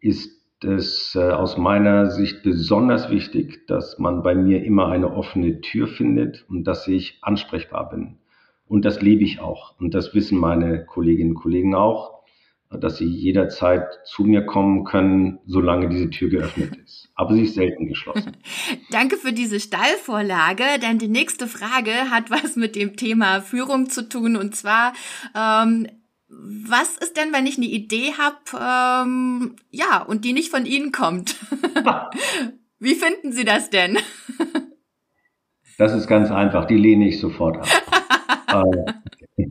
ist 0.00 0.39
es 0.64 1.14
äh, 1.14 1.30
aus 1.30 1.56
meiner 1.56 2.10
Sicht 2.10 2.42
besonders 2.42 3.10
wichtig, 3.10 3.66
dass 3.66 3.98
man 3.98 4.22
bei 4.22 4.34
mir 4.34 4.64
immer 4.64 4.88
eine 4.88 5.12
offene 5.12 5.60
Tür 5.60 5.86
findet 5.86 6.44
und 6.48 6.64
dass 6.64 6.86
ich 6.88 7.18
ansprechbar 7.22 7.90
bin. 7.90 8.18
Und 8.66 8.84
das 8.84 9.02
lebe 9.02 9.24
ich 9.24 9.40
auch. 9.40 9.78
Und 9.80 9.94
das 9.94 10.14
wissen 10.14 10.38
meine 10.38 10.84
Kolleginnen 10.84 11.30
und 11.30 11.42
Kollegen 11.42 11.74
auch, 11.74 12.20
dass 12.70 12.98
sie 12.98 13.06
jederzeit 13.06 13.98
zu 14.04 14.22
mir 14.22 14.46
kommen 14.46 14.84
können, 14.84 15.40
solange 15.44 15.88
diese 15.88 16.08
Tür 16.08 16.30
geöffnet 16.30 16.76
ist. 16.84 17.08
Aber 17.16 17.34
sie 17.34 17.42
ist 17.42 17.54
selten 17.54 17.88
geschlossen. 17.88 18.36
Danke 18.90 19.16
für 19.16 19.32
diese 19.32 19.58
Stallvorlage, 19.58 20.64
denn 20.80 20.98
die 20.98 21.08
nächste 21.08 21.48
Frage 21.48 21.90
hat 22.10 22.30
was 22.30 22.54
mit 22.54 22.76
dem 22.76 22.96
Thema 22.96 23.40
Führung 23.40 23.90
zu 23.90 24.08
tun. 24.08 24.36
Und 24.36 24.54
zwar, 24.54 24.92
ähm, 25.34 25.88
was 26.42 26.96
ist 26.96 27.16
denn, 27.16 27.32
wenn 27.32 27.46
ich 27.46 27.56
eine 27.56 27.66
Idee 27.66 28.12
habe, 28.18 28.36
ähm, 28.54 29.56
ja, 29.70 30.02
und 30.02 30.24
die 30.24 30.32
nicht 30.32 30.50
von 30.50 30.66
Ihnen 30.66 30.92
kommt? 30.92 31.36
Wie 32.78 32.94
finden 32.94 33.32
Sie 33.32 33.44
das 33.44 33.70
denn? 33.70 33.98
Das 35.78 35.94
ist 35.94 36.06
ganz 36.06 36.30
einfach, 36.30 36.66
die 36.66 36.76
lehne 36.76 37.08
ich 37.08 37.20
sofort 37.20 37.58
ab. 37.58 37.66
Äh, 39.36 39.46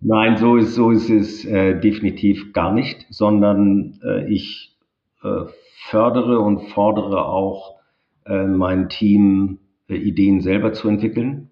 nein, 0.00 0.36
so 0.36 0.56
ist, 0.56 0.76
so 0.76 0.92
ist 0.92 1.10
es 1.10 1.44
äh, 1.44 1.80
definitiv 1.80 2.52
gar 2.52 2.72
nicht, 2.72 3.06
sondern 3.10 3.98
äh, 4.04 4.32
ich 4.32 4.76
äh, 5.24 5.46
fördere 5.88 6.38
und 6.38 6.68
fordere 6.68 7.26
auch 7.26 7.80
äh, 8.24 8.46
mein 8.46 8.88
Team, 8.88 9.58
Ideen 9.88 10.42
selber 10.42 10.72
zu 10.72 10.88
entwickeln. 10.88 11.50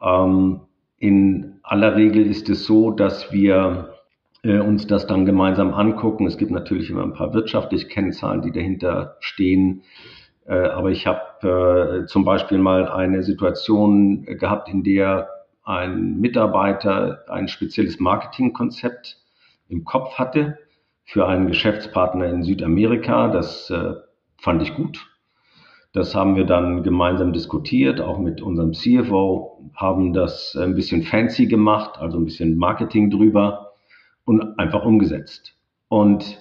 Ähm, 0.00 0.60
in 0.96 1.57
aller 1.70 1.96
Regel 1.96 2.26
ist 2.26 2.48
es 2.48 2.64
so, 2.64 2.90
dass 2.90 3.32
wir 3.32 3.94
uns 4.44 4.86
das 4.86 5.06
dann 5.06 5.26
gemeinsam 5.26 5.74
angucken. 5.74 6.26
Es 6.26 6.38
gibt 6.38 6.52
natürlich 6.52 6.90
immer 6.90 7.02
ein 7.02 7.12
paar 7.12 7.34
wirtschaftliche 7.34 7.88
Kennzahlen, 7.88 8.40
die 8.40 8.52
dahinter 8.52 9.16
stehen. 9.20 9.82
Äh, 10.48 10.68
aber 10.68 10.90
ich 10.90 11.06
habe 11.06 12.02
äh, 12.02 12.06
zum 12.06 12.24
Beispiel 12.24 12.58
mal 12.58 12.88
eine 12.88 13.22
Situation 13.22 14.24
gehabt, 14.24 14.68
in 14.68 14.82
der 14.82 15.28
ein 15.62 16.18
Mitarbeiter 16.18 17.24
ein 17.28 17.48
spezielles 17.48 18.00
Marketingkonzept 18.00 19.18
im 19.68 19.84
Kopf 19.84 20.14
hatte 20.14 20.58
für 21.04 21.28
einen 21.28 21.46
Geschäftspartner 21.46 22.26
in 22.26 22.42
Südamerika. 22.42 23.28
Das 23.28 23.68
äh, 23.68 23.94
fand 24.38 24.62
ich 24.62 24.74
gut. 24.74 25.06
Das 25.92 26.14
haben 26.14 26.36
wir 26.36 26.44
dann 26.44 26.82
gemeinsam 26.82 27.32
diskutiert, 27.32 28.00
auch 28.00 28.18
mit 28.18 28.42
unserem 28.42 28.72
CFO, 28.72 29.70
haben 29.74 30.12
das 30.12 30.56
ein 30.56 30.74
bisschen 30.74 31.02
fancy 31.02 31.46
gemacht, 31.46 31.98
also 31.98 32.18
ein 32.18 32.26
bisschen 32.26 32.56
Marketing 32.56 33.10
drüber 33.10 33.72
und 34.24 34.58
einfach 34.58 34.84
umgesetzt. 34.84 35.54
Und 35.88 36.38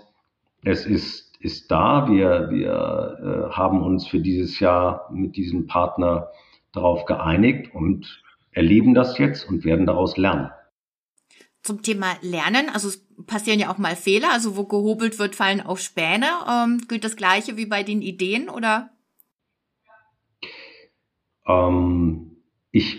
es 0.63 0.85
ist 0.85 1.27
ist 1.39 1.71
da. 1.71 2.07
Wir, 2.09 2.49
wir 2.49 3.49
äh, 3.51 3.55
haben 3.55 3.81
uns 3.81 4.07
für 4.07 4.19
dieses 4.19 4.59
Jahr 4.59 5.09
mit 5.11 5.35
diesem 5.35 5.67
Partner 5.67 6.29
darauf 6.71 7.05
geeinigt 7.05 7.73
und 7.73 8.23
erleben 8.51 8.93
das 8.93 9.17
jetzt 9.17 9.47
und 9.47 9.63
werden 9.65 9.85
daraus 9.85 10.17
lernen. 10.17 10.51
Zum 11.61 11.81
Thema 11.81 12.15
Lernen, 12.21 12.69
also 12.73 12.87
es 12.87 13.05
passieren 13.25 13.59
ja 13.59 13.71
auch 13.71 13.77
mal 13.77 13.95
Fehler, 13.95 14.31
also 14.31 14.55
wo 14.55 14.63
gehobelt 14.63 15.19
wird, 15.19 15.35
fallen 15.35 15.61
auch 15.61 15.77
Späne. 15.77 16.27
Ähm, 16.49 16.85
gilt 16.87 17.03
das 17.03 17.15
gleiche 17.15 17.57
wie 17.57 17.65
bei 17.65 17.83
den 17.83 18.01
Ideen 18.01 18.49
oder? 18.49 18.89
Ähm, 21.47 22.37
ich 22.71 22.97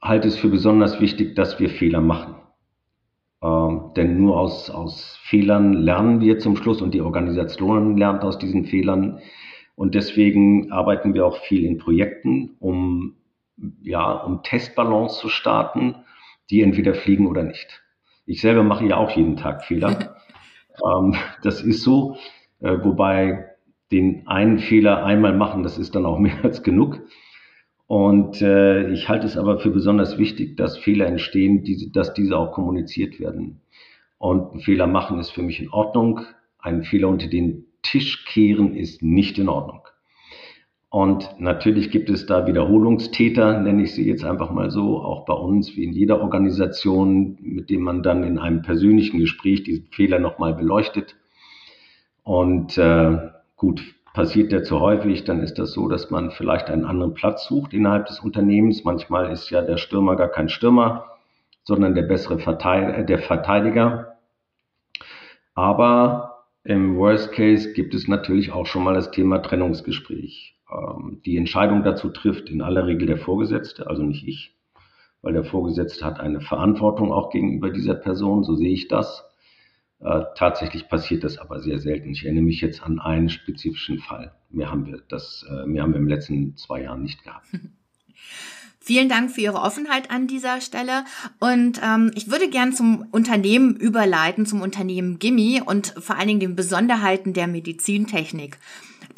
halte 0.00 0.28
es 0.28 0.38
für 0.38 0.48
besonders 0.48 1.00
wichtig, 1.00 1.34
dass 1.34 1.58
wir 1.58 1.70
Fehler 1.70 2.00
machen. 2.00 2.36
Ähm, 3.42 3.92
denn 3.96 4.18
nur 4.18 4.38
aus, 4.38 4.70
aus 4.70 5.16
Fehlern 5.22 5.72
lernen 5.72 6.20
wir 6.20 6.38
zum 6.38 6.56
Schluss 6.56 6.82
und 6.82 6.94
die 6.94 7.00
Organisation 7.00 7.96
lernt 7.96 8.22
aus 8.22 8.38
diesen 8.38 8.64
Fehlern. 8.64 9.20
Und 9.76 9.94
deswegen 9.94 10.72
arbeiten 10.72 11.14
wir 11.14 11.24
auch 11.24 11.36
viel 11.38 11.64
in 11.64 11.78
Projekten, 11.78 12.56
um, 12.58 13.16
ja, 13.82 14.12
um 14.12 14.42
Testballons 14.42 15.18
zu 15.18 15.28
starten, 15.28 15.94
die 16.50 16.62
entweder 16.62 16.94
fliegen 16.94 17.26
oder 17.26 17.44
nicht. 17.44 17.82
Ich 18.26 18.40
selber 18.40 18.64
mache 18.64 18.86
ja 18.86 18.96
auch 18.96 19.10
jeden 19.10 19.36
Tag 19.36 19.64
Fehler. 19.64 20.16
ähm, 20.84 21.14
das 21.42 21.62
ist 21.62 21.82
so, 21.82 22.16
äh, 22.60 22.76
wobei 22.82 23.46
den 23.92 24.26
einen 24.26 24.58
Fehler 24.58 25.04
einmal 25.04 25.34
machen, 25.34 25.62
das 25.62 25.78
ist 25.78 25.94
dann 25.94 26.06
auch 26.06 26.18
mehr 26.18 26.44
als 26.44 26.62
genug. 26.62 27.00
Und 27.88 28.42
äh, 28.42 28.90
ich 28.92 29.08
halte 29.08 29.26
es 29.26 29.38
aber 29.38 29.58
für 29.58 29.70
besonders 29.70 30.18
wichtig, 30.18 30.58
dass 30.58 30.76
Fehler 30.76 31.06
entstehen, 31.06 31.64
die, 31.64 31.90
dass 31.90 32.12
diese 32.12 32.36
auch 32.36 32.52
kommuniziert 32.52 33.18
werden. 33.18 33.62
Und 34.18 34.52
einen 34.52 34.60
Fehler 34.60 34.86
machen 34.86 35.18
ist 35.18 35.30
für 35.30 35.42
mich 35.42 35.58
in 35.58 35.70
Ordnung. 35.70 36.20
Einen 36.58 36.84
Fehler 36.84 37.08
unter 37.08 37.28
den 37.28 37.64
Tisch 37.82 38.26
kehren 38.26 38.74
ist 38.74 39.02
nicht 39.02 39.38
in 39.38 39.48
Ordnung. 39.48 39.80
Und 40.90 41.28
natürlich 41.38 41.90
gibt 41.90 42.10
es 42.10 42.26
da 42.26 42.46
Wiederholungstäter, 42.46 43.58
nenne 43.60 43.84
ich 43.84 43.94
sie 43.94 44.06
jetzt 44.06 44.24
einfach 44.24 44.50
mal 44.50 44.70
so, 44.70 45.00
auch 45.02 45.24
bei 45.24 45.34
uns, 45.34 45.74
wie 45.74 45.84
in 45.84 45.92
jeder 45.92 46.20
Organisation, 46.20 47.38
mit 47.40 47.70
dem 47.70 47.82
man 47.82 48.02
dann 48.02 48.22
in 48.22 48.38
einem 48.38 48.60
persönlichen 48.60 49.18
Gespräch 49.18 49.62
diesen 49.62 49.86
Fehler 49.92 50.18
nochmal 50.18 50.54
beleuchtet. 50.54 51.16
Und 52.22 52.76
äh, 52.76 53.30
gut, 53.56 53.82
Passiert 54.18 54.50
der 54.50 54.64
zu 54.64 54.80
häufig, 54.80 55.22
dann 55.22 55.44
ist 55.44 55.60
das 55.60 55.70
so, 55.70 55.86
dass 55.86 56.10
man 56.10 56.32
vielleicht 56.32 56.70
einen 56.70 56.84
anderen 56.84 57.14
Platz 57.14 57.46
sucht 57.46 57.72
innerhalb 57.72 58.06
des 58.06 58.18
Unternehmens. 58.18 58.82
Manchmal 58.82 59.30
ist 59.30 59.48
ja 59.50 59.62
der 59.62 59.76
Stürmer 59.76 60.16
gar 60.16 60.26
kein 60.26 60.48
Stürmer, 60.48 61.04
sondern 61.62 61.94
der 61.94 62.02
bessere 62.02 62.40
Verteidiger, 62.40 62.98
äh, 62.98 63.06
der 63.06 63.20
Verteidiger. 63.20 64.18
Aber 65.54 66.46
im 66.64 66.96
Worst 66.96 67.30
Case 67.30 67.72
gibt 67.74 67.94
es 67.94 68.08
natürlich 68.08 68.50
auch 68.50 68.66
schon 68.66 68.82
mal 68.82 68.94
das 68.94 69.12
Thema 69.12 69.38
Trennungsgespräch. 69.38 70.56
Ähm, 70.68 71.22
die 71.24 71.36
Entscheidung 71.36 71.84
dazu 71.84 72.08
trifft 72.08 72.50
in 72.50 72.60
aller 72.60 72.88
Regel 72.88 73.06
der 73.06 73.18
Vorgesetzte, 73.18 73.86
also 73.86 74.02
nicht 74.02 74.26
ich, 74.26 74.52
weil 75.22 75.34
der 75.34 75.44
Vorgesetzte 75.44 76.04
hat 76.04 76.18
eine 76.18 76.40
Verantwortung 76.40 77.12
auch 77.12 77.30
gegenüber 77.30 77.70
dieser 77.70 77.94
Person, 77.94 78.42
so 78.42 78.56
sehe 78.56 78.72
ich 78.72 78.88
das. 78.88 79.30
Äh, 80.00 80.22
tatsächlich 80.36 80.88
passiert 80.88 81.24
das 81.24 81.38
aber 81.38 81.60
sehr 81.60 81.78
selten. 81.80 82.10
Ich 82.10 82.24
erinnere 82.24 82.44
mich 82.44 82.60
jetzt 82.60 82.82
an 82.82 83.00
einen 83.00 83.28
spezifischen 83.28 83.98
Fall. 83.98 84.32
Mehr 84.50 84.70
haben 84.70 84.86
wir 84.86 85.02
das, 85.08 85.44
äh, 85.50 85.66
mehr 85.66 85.82
haben 85.82 85.92
wir 85.92 85.98
im 85.98 86.08
letzten 86.08 86.56
zwei 86.56 86.82
Jahren 86.82 87.02
nicht 87.02 87.24
gehabt. 87.24 87.46
Vielen 88.80 89.10
Dank 89.10 89.30
für 89.30 89.42
Ihre 89.42 89.60
Offenheit 89.60 90.10
an 90.10 90.28
dieser 90.28 90.62
Stelle. 90.62 91.04
Und 91.40 91.78
ähm, 91.84 92.10
ich 92.14 92.30
würde 92.30 92.48
gern 92.48 92.72
zum 92.72 93.06
Unternehmen 93.10 93.76
überleiten, 93.76 94.46
zum 94.46 94.62
Unternehmen 94.62 95.18
Gimmi 95.18 95.60
und 95.62 95.88
vor 95.98 96.16
allen 96.16 96.28
Dingen 96.28 96.40
den 96.40 96.56
Besonderheiten 96.56 97.34
der 97.34 97.48
Medizintechnik. 97.48 98.56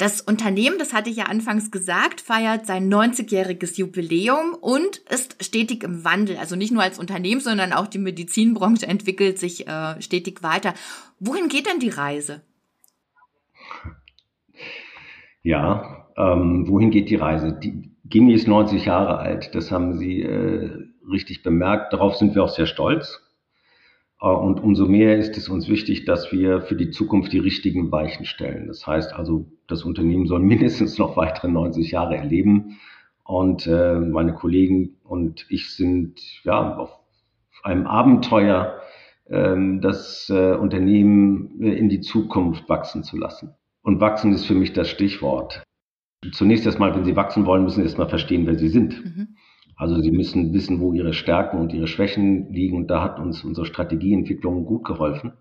Das 0.01 0.19
Unternehmen, 0.19 0.79
das 0.79 0.93
hatte 0.93 1.11
ich 1.11 1.17
ja 1.17 1.25
anfangs 1.25 1.69
gesagt, 1.69 2.21
feiert 2.21 2.65
sein 2.65 2.91
90-jähriges 2.91 3.77
Jubiläum 3.77 4.55
und 4.59 4.97
ist 5.11 5.45
stetig 5.45 5.83
im 5.83 6.03
Wandel. 6.03 6.37
Also 6.37 6.55
nicht 6.55 6.71
nur 6.71 6.81
als 6.81 6.97
Unternehmen, 6.97 7.39
sondern 7.39 7.71
auch 7.71 7.85
die 7.85 7.99
Medizinbranche 7.99 8.87
entwickelt 8.87 9.37
sich 9.37 9.67
äh, 9.67 10.01
stetig 10.01 10.41
weiter. 10.41 10.73
Wohin 11.19 11.49
geht 11.49 11.67
denn 11.67 11.79
die 11.79 11.89
Reise? 11.89 12.41
Ja, 15.43 16.07
ähm, 16.17 16.67
wohin 16.67 16.89
geht 16.89 17.11
die 17.11 17.15
Reise? 17.17 17.53
Die 17.53 17.91
Gini 18.03 18.33
ist 18.33 18.47
90 18.47 18.85
Jahre 18.85 19.19
alt, 19.19 19.53
das 19.53 19.69
haben 19.69 19.99
Sie 19.99 20.23
äh, 20.23 20.79
richtig 21.11 21.43
bemerkt. 21.43 21.93
Darauf 21.93 22.15
sind 22.15 22.33
wir 22.33 22.43
auch 22.43 22.49
sehr 22.49 22.65
stolz. 22.65 23.21
Äh, 24.21 24.27
und 24.27 24.61
umso 24.61 24.85
mehr 24.85 25.17
ist 25.17 25.37
es 25.37 25.49
uns 25.49 25.67
wichtig, 25.67 26.05
dass 26.05 26.31
wir 26.31 26.61
für 26.61 26.75
die 26.75 26.91
Zukunft 26.91 27.33
die 27.33 27.39
richtigen 27.39 27.91
Weichen 27.91 28.25
stellen. 28.25 28.67
Das 28.67 28.85
heißt 28.87 29.13
also, 29.13 29.47
das 29.67 29.83
Unternehmen 29.83 30.27
soll 30.27 30.39
mindestens 30.41 30.97
noch 30.97 31.17
weitere 31.17 31.49
90 31.49 31.91
Jahre 31.91 32.15
erleben. 32.15 32.79
Und 33.23 33.67
äh, 33.67 33.99
meine 33.99 34.33
Kollegen 34.33 34.97
und 35.03 35.45
ich 35.49 35.73
sind 35.75 36.19
ja 36.43 36.75
auf 36.75 36.99
einem 37.63 37.85
Abenteuer 37.87 38.81
ähm, 39.29 39.79
das 39.79 40.29
äh, 40.29 40.53
Unternehmen 40.55 41.61
äh, 41.61 41.73
in 41.73 41.87
die 41.87 42.01
Zukunft 42.01 42.67
wachsen 42.67 43.03
zu 43.03 43.17
lassen. 43.17 43.53
Und 43.83 44.01
wachsen 44.01 44.33
ist 44.33 44.45
für 44.45 44.55
mich 44.55 44.73
das 44.73 44.89
Stichwort. 44.89 45.63
Zunächst 46.33 46.65
erstmal, 46.65 46.93
wenn 46.95 47.05
Sie 47.05 47.15
wachsen 47.15 47.45
wollen, 47.45 47.63
müssen 47.63 47.77
Sie 47.77 47.83
erstmal 47.83 48.09
verstehen, 48.09 48.45
wer 48.45 48.57
Sie 48.57 48.67
sind. 48.67 49.03
Mhm. 49.03 49.35
Also 49.81 49.99
Sie 49.99 50.11
müssen 50.11 50.53
wissen, 50.53 50.79
wo 50.79 50.93
Ihre 50.93 51.11
Stärken 51.11 51.57
und 51.57 51.73
Ihre 51.73 51.87
Schwächen 51.87 52.53
liegen. 52.53 52.77
Und 52.77 52.91
da 52.91 53.01
hat 53.01 53.19
uns 53.19 53.43
unsere 53.43 53.65
Strategieentwicklung 53.65 54.63
gut 54.63 54.83
geholfen. 54.83 55.33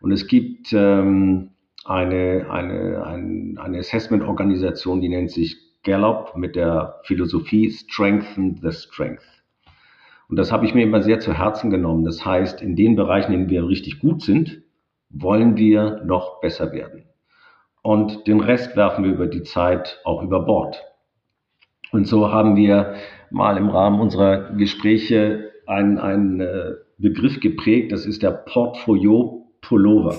Und 0.00 0.12
es 0.12 0.26
gibt 0.26 0.72
ähm, 0.72 1.50
eine, 1.84 2.46
eine, 2.50 3.04
ein, 3.04 3.58
eine 3.60 3.78
Assessment-Organisation, 3.80 5.02
die 5.02 5.10
nennt 5.10 5.30
sich 5.30 5.58
Gallup 5.82 6.34
mit 6.36 6.56
der 6.56 7.00
Philosophie 7.04 7.70
Strengthen 7.70 8.58
the 8.62 8.72
Strength. 8.72 9.26
Und 10.30 10.36
das 10.38 10.50
habe 10.52 10.64
ich 10.64 10.72
mir 10.72 10.84
immer 10.84 11.02
sehr 11.02 11.20
zu 11.20 11.34
Herzen 11.34 11.68
genommen. 11.68 12.06
Das 12.06 12.24
heißt, 12.24 12.62
in 12.62 12.76
den 12.76 12.96
Bereichen, 12.96 13.34
in 13.34 13.40
denen 13.40 13.50
wir 13.50 13.68
richtig 13.68 13.98
gut 13.98 14.22
sind, 14.22 14.62
wollen 15.10 15.58
wir 15.58 16.02
noch 16.06 16.40
besser 16.40 16.72
werden. 16.72 17.04
Und 17.82 18.26
den 18.26 18.40
Rest 18.40 18.74
werfen 18.74 19.04
wir 19.04 19.12
über 19.12 19.26
die 19.26 19.42
Zeit 19.42 20.00
auch 20.06 20.22
über 20.22 20.46
Bord. 20.46 20.82
Und 21.92 22.06
so 22.06 22.32
haben 22.32 22.56
wir 22.56 22.94
mal 23.30 23.56
im 23.56 23.68
Rahmen 23.68 24.00
unserer 24.00 24.52
Gespräche 24.54 25.50
einen, 25.66 25.98
einen 25.98 26.40
äh, 26.40 26.72
Begriff 26.98 27.40
geprägt, 27.40 27.92
das 27.92 28.06
ist 28.06 28.22
der 28.22 28.30
Portfolio 28.30 29.46
Pullover. 29.60 30.16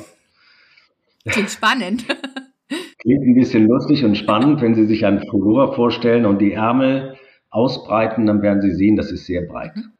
Klingt 1.25 1.49
spannend. 1.49 2.05
Klingt 2.99 3.25
ein 3.25 3.35
bisschen 3.35 3.67
lustig 3.67 4.05
und 4.05 4.15
spannend, 4.15 4.61
wenn 4.61 4.75
Sie 4.75 4.85
sich 4.85 5.05
einen 5.05 5.27
Pullover 5.27 5.73
vorstellen 5.73 6.25
und 6.25 6.39
die 6.39 6.53
Ärmel 6.53 7.17
ausbreiten, 7.49 8.25
dann 8.25 8.41
werden 8.41 8.61
Sie 8.61 8.71
sehen, 8.71 8.95
das 8.95 9.11
ist 9.11 9.25
sehr 9.25 9.41
breit. 9.41 9.75
Mhm. 9.75 9.91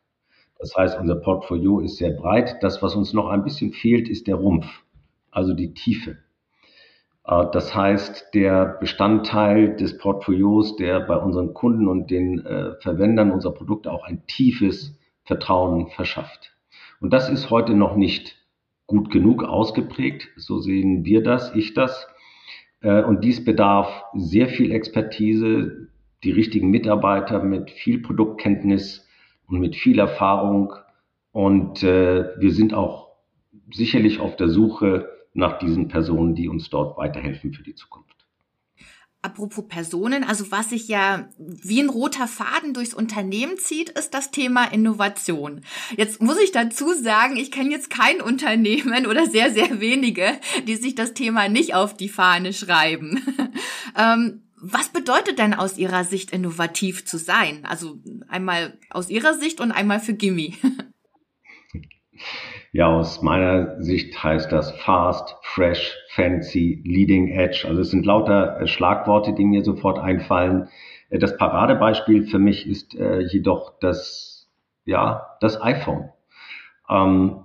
Das 0.59 0.75
heißt, 0.75 0.99
unser 0.99 1.15
Portfolio 1.15 1.79
ist 1.79 1.97
sehr 1.97 2.11
breit. 2.11 2.57
Das, 2.61 2.83
was 2.83 2.95
uns 2.95 3.13
noch 3.13 3.27
ein 3.29 3.43
bisschen 3.43 3.73
fehlt, 3.73 4.07
ist 4.07 4.27
der 4.27 4.35
Rumpf, 4.35 4.67
also 5.31 5.53
die 5.53 5.73
Tiefe. 5.73 6.17
Äh, 7.25 7.45
das 7.51 7.75
heißt, 7.75 8.33
der 8.33 8.77
Bestandteil 8.79 9.75
des 9.75 9.97
Portfolios, 9.97 10.75
der 10.75 10.99
bei 11.01 11.17
unseren 11.17 11.53
Kunden 11.53 11.87
und 11.87 12.11
den 12.11 12.45
äh, 12.45 12.75
Verwendern 12.81 13.31
unserer 13.31 13.53
Produkte 13.53 13.91
auch 13.91 14.03
ein 14.03 14.25
tiefes 14.27 14.97
Vertrauen 15.23 15.87
verschafft. 15.89 16.51
Und 16.99 17.11
das 17.13 17.29
ist 17.29 17.49
heute 17.49 17.73
noch 17.73 17.95
nicht 17.95 18.37
gut 18.87 19.09
genug 19.11 19.43
ausgeprägt. 19.43 20.29
So 20.35 20.59
sehen 20.59 21.05
wir 21.05 21.23
das, 21.23 21.55
ich 21.55 21.73
das. 21.73 22.07
Äh, 22.81 23.03
und 23.03 23.23
dies 23.23 23.43
bedarf 23.43 24.03
sehr 24.13 24.49
viel 24.49 24.71
Expertise, 24.71 25.89
die 26.23 26.31
richtigen 26.31 26.69
Mitarbeiter 26.69 27.41
mit 27.41 27.71
viel 27.71 27.99
Produktkenntnis 27.99 29.07
und 29.47 29.59
mit 29.59 29.75
viel 29.75 29.97
Erfahrung. 29.97 30.73
Und 31.31 31.81
wir 31.81 32.51
sind 32.51 32.73
auch 32.73 33.13
sicherlich 33.71 34.19
auf 34.19 34.35
der 34.35 34.49
Suche 34.49 35.07
nach 35.33 35.59
diesen 35.59 35.87
Personen, 35.87 36.35
die 36.35 36.49
uns 36.49 36.69
dort 36.69 36.97
weiterhelfen 36.97 37.53
für 37.53 37.63
die 37.63 37.75
Zukunft. 37.75 38.21
Apropos 39.23 39.67
Personen, 39.67 40.23
also 40.23 40.49
was 40.49 40.71
sich 40.71 40.87
ja 40.87 41.29
wie 41.37 41.79
ein 41.79 41.89
roter 41.89 42.27
Faden 42.27 42.73
durchs 42.73 42.95
Unternehmen 42.95 43.55
zieht, 43.57 43.91
ist 43.91 44.15
das 44.15 44.31
Thema 44.31 44.65
Innovation. 44.73 45.61
Jetzt 45.95 46.23
muss 46.23 46.39
ich 46.39 46.51
dazu 46.51 46.91
sagen, 46.93 47.37
ich 47.37 47.51
kenne 47.51 47.69
jetzt 47.69 47.91
kein 47.91 48.19
Unternehmen 48.19 49.05
oder 49.07 49.27
sehr, 49.27 49.51
sehr 49.51 49.79
wenige, 49.79 50.39
die 50.67 50.75
sich 50.75 50.95
das 50.95 51.13
Thema 51.13 51.49
nicht 51.49 51.75
auf 51.75 51.95
die 51.95 52.09
Fahne 52.09 52.51
schreiben. 52.51 53.21
ähm, 53.95 54.41
was 54.55 54.89
bedeutet 54.89 55.37
denn 55.37 55.53
aus 55.53 55.77
Ihrer 55.77 56.03
Sicht 56.03 56.31
innovativ 56.31 57.05
zu 57.05 57.19
sein? 57.19 57.63
Also 57.65 57.99
einmal 58.27 58.79
aus 58.89 59.11
Ihrer 59.11 59.35
Sicht 59.35 59.59
und 59.59 59.71
einmal 59.71 59.99
für 59.99 60.13
Gimme. 60.13 60.53
Ja, 62.73 62.87
aus 62.87 63.21
meiner 63.21 63.81
Sicht 63.83 64.23
heißt 64.23 64.49
das 64.49 64.71
fast, 64.71 65.35
fresh, 65.41 65.97
fancy, 66.07 66.81
leading 66.85 67.27
edge. 67.27 67.65
Also 67.67 67.81
es 67.81 67.91
sind 67.91 68.05
lauter 68.05 68.61
äh, 68.61 68.67
Schlagworte, 68.67 69.33
die 69.33 69.43
mir 69.43 69.61
sofort 69.63 69.99
einfallen. 69.99 70.69
Äh, 71.09 71.19
das 71.19 71.35
Paradebeispiel 71.35 72.23
für 72.23 72.39
mich 72.39 72.65
ist 72.65 72.95
äh, 72.95 73.19
jedoch 73.19 73.73
das, 73.81 74.49
ja, 74.85 75.35
das 75.41 75.61
iPhone. 75.61 76.11
Ähm, 76.89 77.43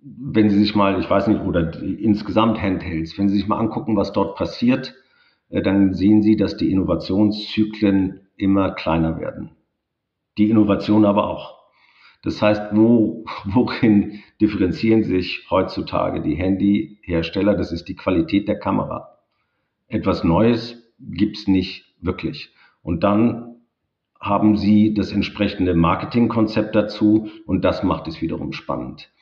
wenn 0.00 0.50
Sie 0.50 0.58
sich 0.58 0.76
mal, 0.76 1.00
ich 1.00 1.10
weiß 1.10 1.26
nicht, 1.26 1.40
oder 1.40 1.82
insgesamt 1.82 2.60
Handhelds, 2.62 3.18
wenn 3.18 3.28
Sie 3.28 3.36
sich 3.36 3.48
mal 3.48 3.58
angucken, 3.58 3.96
was 3.96 4.12
dort 4.12 4.36
passiert, 4.36 4.94
dann 5.48 5.94
sehen 5.94 6.22
Sie, 6.22 6.36
dass 6.36 6.58
die 6.58 6.70
Innovationszyklen 6.70 8.28
immer 8.36 8.72
kleiner 8.72 9.18
werden. 9.18 9.52
Die 10.36 10.50
Innovation 10.50 11.06
aber 11.06 11.26
auch. 11.28 11.63
Das 12.24 12.40
heißt, 12.40 12.62
wo, 12.72 13.24
worin 13.44 14.20
differenzieren 14.40 15.04
sich 15.04 15.46
heutzutage 15.50 16.22
die 16.22 16.34
Handyhersteller? 16.34 17.54
Das 17.54 17.70
ist 17.70 17.84
die 17.84 17.96
Qualität 17.96 18.48
der 18.48 18.58
Kamera. 18.58 19.18
Etwas 19.88 20.24
Neues 20.24 20.82
gibt's 20.98 21.46
nicht 21.46 21.94
wirklich. 22.00 22.52
Und 22.82 23.04
dann 23.04 23.56
haben 24.20 24.56
sie 24.56 24.94
das 24.94 25.12
entsprechende 25.12 25.74
Marketingkonzept 25.74 26.74
dazu 26.74 27.28
und 27.46 27.62
das 27.62 27.82
macht 27.82 28.08
es 28.08 28.22
wiederum 28.22 28.52
spannend. 28.52 29.12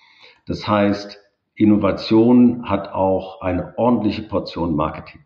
Das 0.46 0.68
heißt, 0.68 1.18
Innovation 1.55 2.68
hat 2.68 2.92
auch 2.92 3.40
eine 3.40 3.76
ordentliche 3.76 4.22
Portion 4.22 4.76
Marketing. 4.76 5.22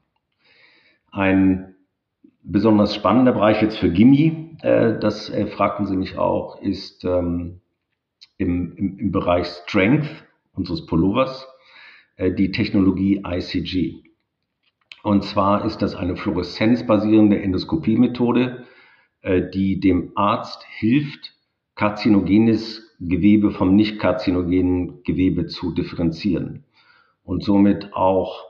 Ein 1.10 1.74
besonders 2.42 2.94
spannender 2.94 3.32
Bereich 3.32 3.60
jetzt 3.60 3.78
für 3.78 3.90
Gimmi, 3.90 4.56
äh, 4.62 4.98
das 4.98 5.28
äh, 5.28 5.46
fragten 5.46 5.86
Sie 5.86 5.96
mich 5.96 6.16
auch, 6.16 6.60
ist 6.60 7.04
ähm, 7.04 7.60
im, 8.38 8.76
im, 8.76 8.98
im 8.98 9.12
Bereich 9.12 9.46
Strength 9.46 10.08
unseres 10.52 10.86
Pullovers 10.86 11.46
äh, 12.16 12.32
die 12.32 12.50
Technologie 12.50 13.22
ICG. 13.26 14.02
Und 15.02 15.24
zwar 15.24 15.64
ist 15.64 15.82
das 15.82 15.94
eine 15.94 16.16
fluoreszenzbasierende 16.16 17.40
Endoskopiemethode, 17.40 18.64
äh, 19.22 19.42
die 19.52 19.80
dem 19.80 20.12
Arzt 20.14 20.64
hilft, 20.78 21.34
karzinogenes 21.74 22.82
Gewebe 22.98 23.50
vom 23.50 23.76
nicht 23.76 23.98
karzinogenen 23.98 25.02
Gewebe 25.04 25.46
zu 25.46 25.72
differenzieren 25.72 26.64
und 27.22 27.44
somit 27.44 27.92
auch 27.92 28.44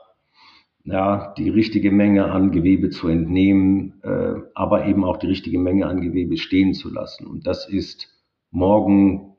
ja, 0.85 1.33
die 1.37 1.49
richtige 1.49 1.91
Menge 1.91 2.31
an 2.31 2.51
Gewebe 2.51 2.89
zu 2.89 3.09
entnehmen, 3.09 4.01
äh, 4.03 4.35
aber 4.55 4.85
eben 4.85 5.03
auch 5.03 5.17
die 5.17 5.27
richtige 5.27 5.59
Menge 5.59 5.85
an 5.85 5.99
Gewebe 5.99 6.37
stehen 6.37 6.73
zu 6.73 6.89
lassen. 6.89 7.27
Und 7.27 7.45
das 7.45 7.67
ist 7.67 8.07
morgen 8.51 9.36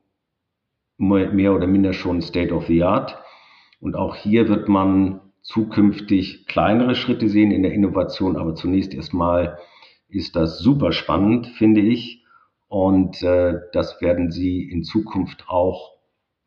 mehr 0.99 1.55
oder 1.55 1.65
minder 1.65 1.93
schon 1.93 2.21
State 2.21 2.53
of 2.53 2.67
the 2.67 2.83
Art. 2.83 3.17
Und 3.79 3.95
auch 3.95 4.15
hier 4.15 4.49
wird 4.49 4.67
man 4.67 5.21
zukünftig 5.41 6.45
kleinere 6.45 6.95
Schritte 6.95 7.29
sehen 7.29 7.51
in 7.51 7.63
der 7.63 7.73
Innovation, 7.73 8.35
aber 8.35 8.53
zunächst 8.53 8.93
erstmal 8.93 9.57
ist 10.09 10.35
das 10.35 10.59
super 10.59 10.91
spannend, 10.91 11.47
finde 11.47 11.81
ich. 11.81 12.25
Und 12.67 13.23
äh, 13.23 13.55
das 13.73 14.01
werden 14.01 14.31
Sie 14.31 14.61
in 14.61 14.83
Zukunft 14.83 15.45
auch 15.47 15.97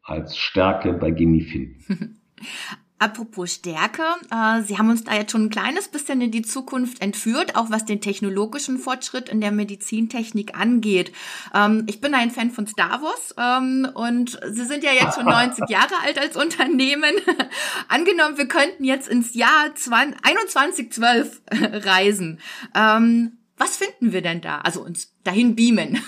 als 0.02 0.36
Stärke 0.36 0.92
bei 0.92 1.10
Gimi 1.10 1.40
finden. 1.40 2.20
Apropos 3.02 3.54
Stärke, 3.54 4.04
äh, 4.30 4.62
Sie 4.62 4.78
haben 4.78 4.88
uns 4.88 5.02
da 5.02 5.12
jetzt 5.12 5.32
schon 5.32 5.46
ein 5.46 5.50
kleines 5.50 5.88
bisschen 5.88 6.20
in 6.20 6.30
die 6.30 6.42
Zukunft 6.42 7.02
entführt, 7.02 7.56
auch 7.56 7.68
was 7.68 7.84
den 7.84 8.00
technologischen 8.00 8.78
Fortschritt 8.78 9.28
in 9.28 9.40
der 9.40 9.50
Medizintechnik 9.50 10.56
angeht. 10.56 11.10
Ähm, 11.52 11.82
ich 11.88 12.00
bin 12.00 12.14
ein 12.14 12.30
Fan 12.30 12.52
von 12.52 12.68
Star 12.68 13.02
Wars 13.02 13.34
ähm, 13.36 13.88
und 13.92 14.38
Sie 14.52 14.64
sind 14.64 14.84
ja 14.84 14.92
jetzt 14.92 15.16
schon 15.16 15.24
90 15.32 15.68
Jahre 15.68 15.94
alt 16.04 16.16
als 16.16 16.36
Unternehmen. 16.36 17.12
Angenommen, 17.88 18.38
wir 18.38 18.46
könnten 18.46 18.84
jetzt 18.84 19.08
ins 19.08 19.34
Jahr 19.34 19.74
2112 19.74 21.42
reisen. 21.84 22.38
Ähm, 22.72 23.38
was 23.56 23.78
finden 23.78 24.12
wir 24.12 24.22
denn 24.22 24.42
da? 24.42 24.58
Also 24.58 24.80
uns 24.80 25.12
dahin 25.24 25.56
beamen. 25.56 26.00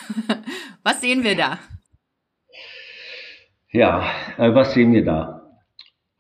was 0.85 1.00
sehen 1.00 1.24
wir 1.24 1.35
da? 1.35 1.59
Ja, 3.72 4.09
äh, 4.38 4.54
was 4.54 4.74
sehen 4.74 4.92
wir 4.92 5.04
da? 5.04 5.43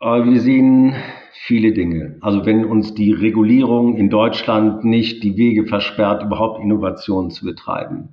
Wir 0.04 0.38
sehen 0.38 0.94
viele 1.32 1.72
Dinge. 1.72 2.18
Also 2.20 2.44
wenn 2.44 2.66
uns 2.66 2.92
die 2.92 3.12
Regulierung 3.12 3.96
in 3.96 4.10
Deutschland 4.10 4.84
nicht 4.84 5.24
die 5.24 5.38
Wege 5.38 5.64
versperrt, 5.64 6.22
überhaupt 6.22 6.62
Innovationen 6.62 7.30
zu 7.30 7.46
betreiben. 7.46 8.10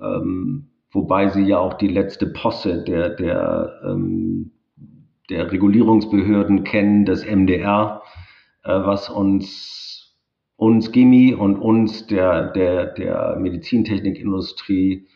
Ähm, 0.00 0.66
wobei 0.90 1.28
sie 1.28 1.44
ja 1.44 1.60
auch 1.60 1.74
die 1.74 1.86
letzte 1.86 2.26
Posse 2.26 2.82
der, 2.82 3.10
der, 3.10 3.80
ähm, 3.86 4.50
der 5.30 5.52
Regulierungsbehörden 5.52 6.64
kennen, 6.64 7.04
das 7.04 7.24
MDR, 7.24 8.02
äh, 8.64 8.70
was 8.70 9.08
uns, 9.08 10.16
uns 10.56 10.90
Gimmi 10.90 11.34
und 11.34 11.56
uns 11.56 12.08
der, 12.08 12.50
der, 12.50 12.86
der 12.86 13.36
Medizintechnikindustrie 13.38 15.06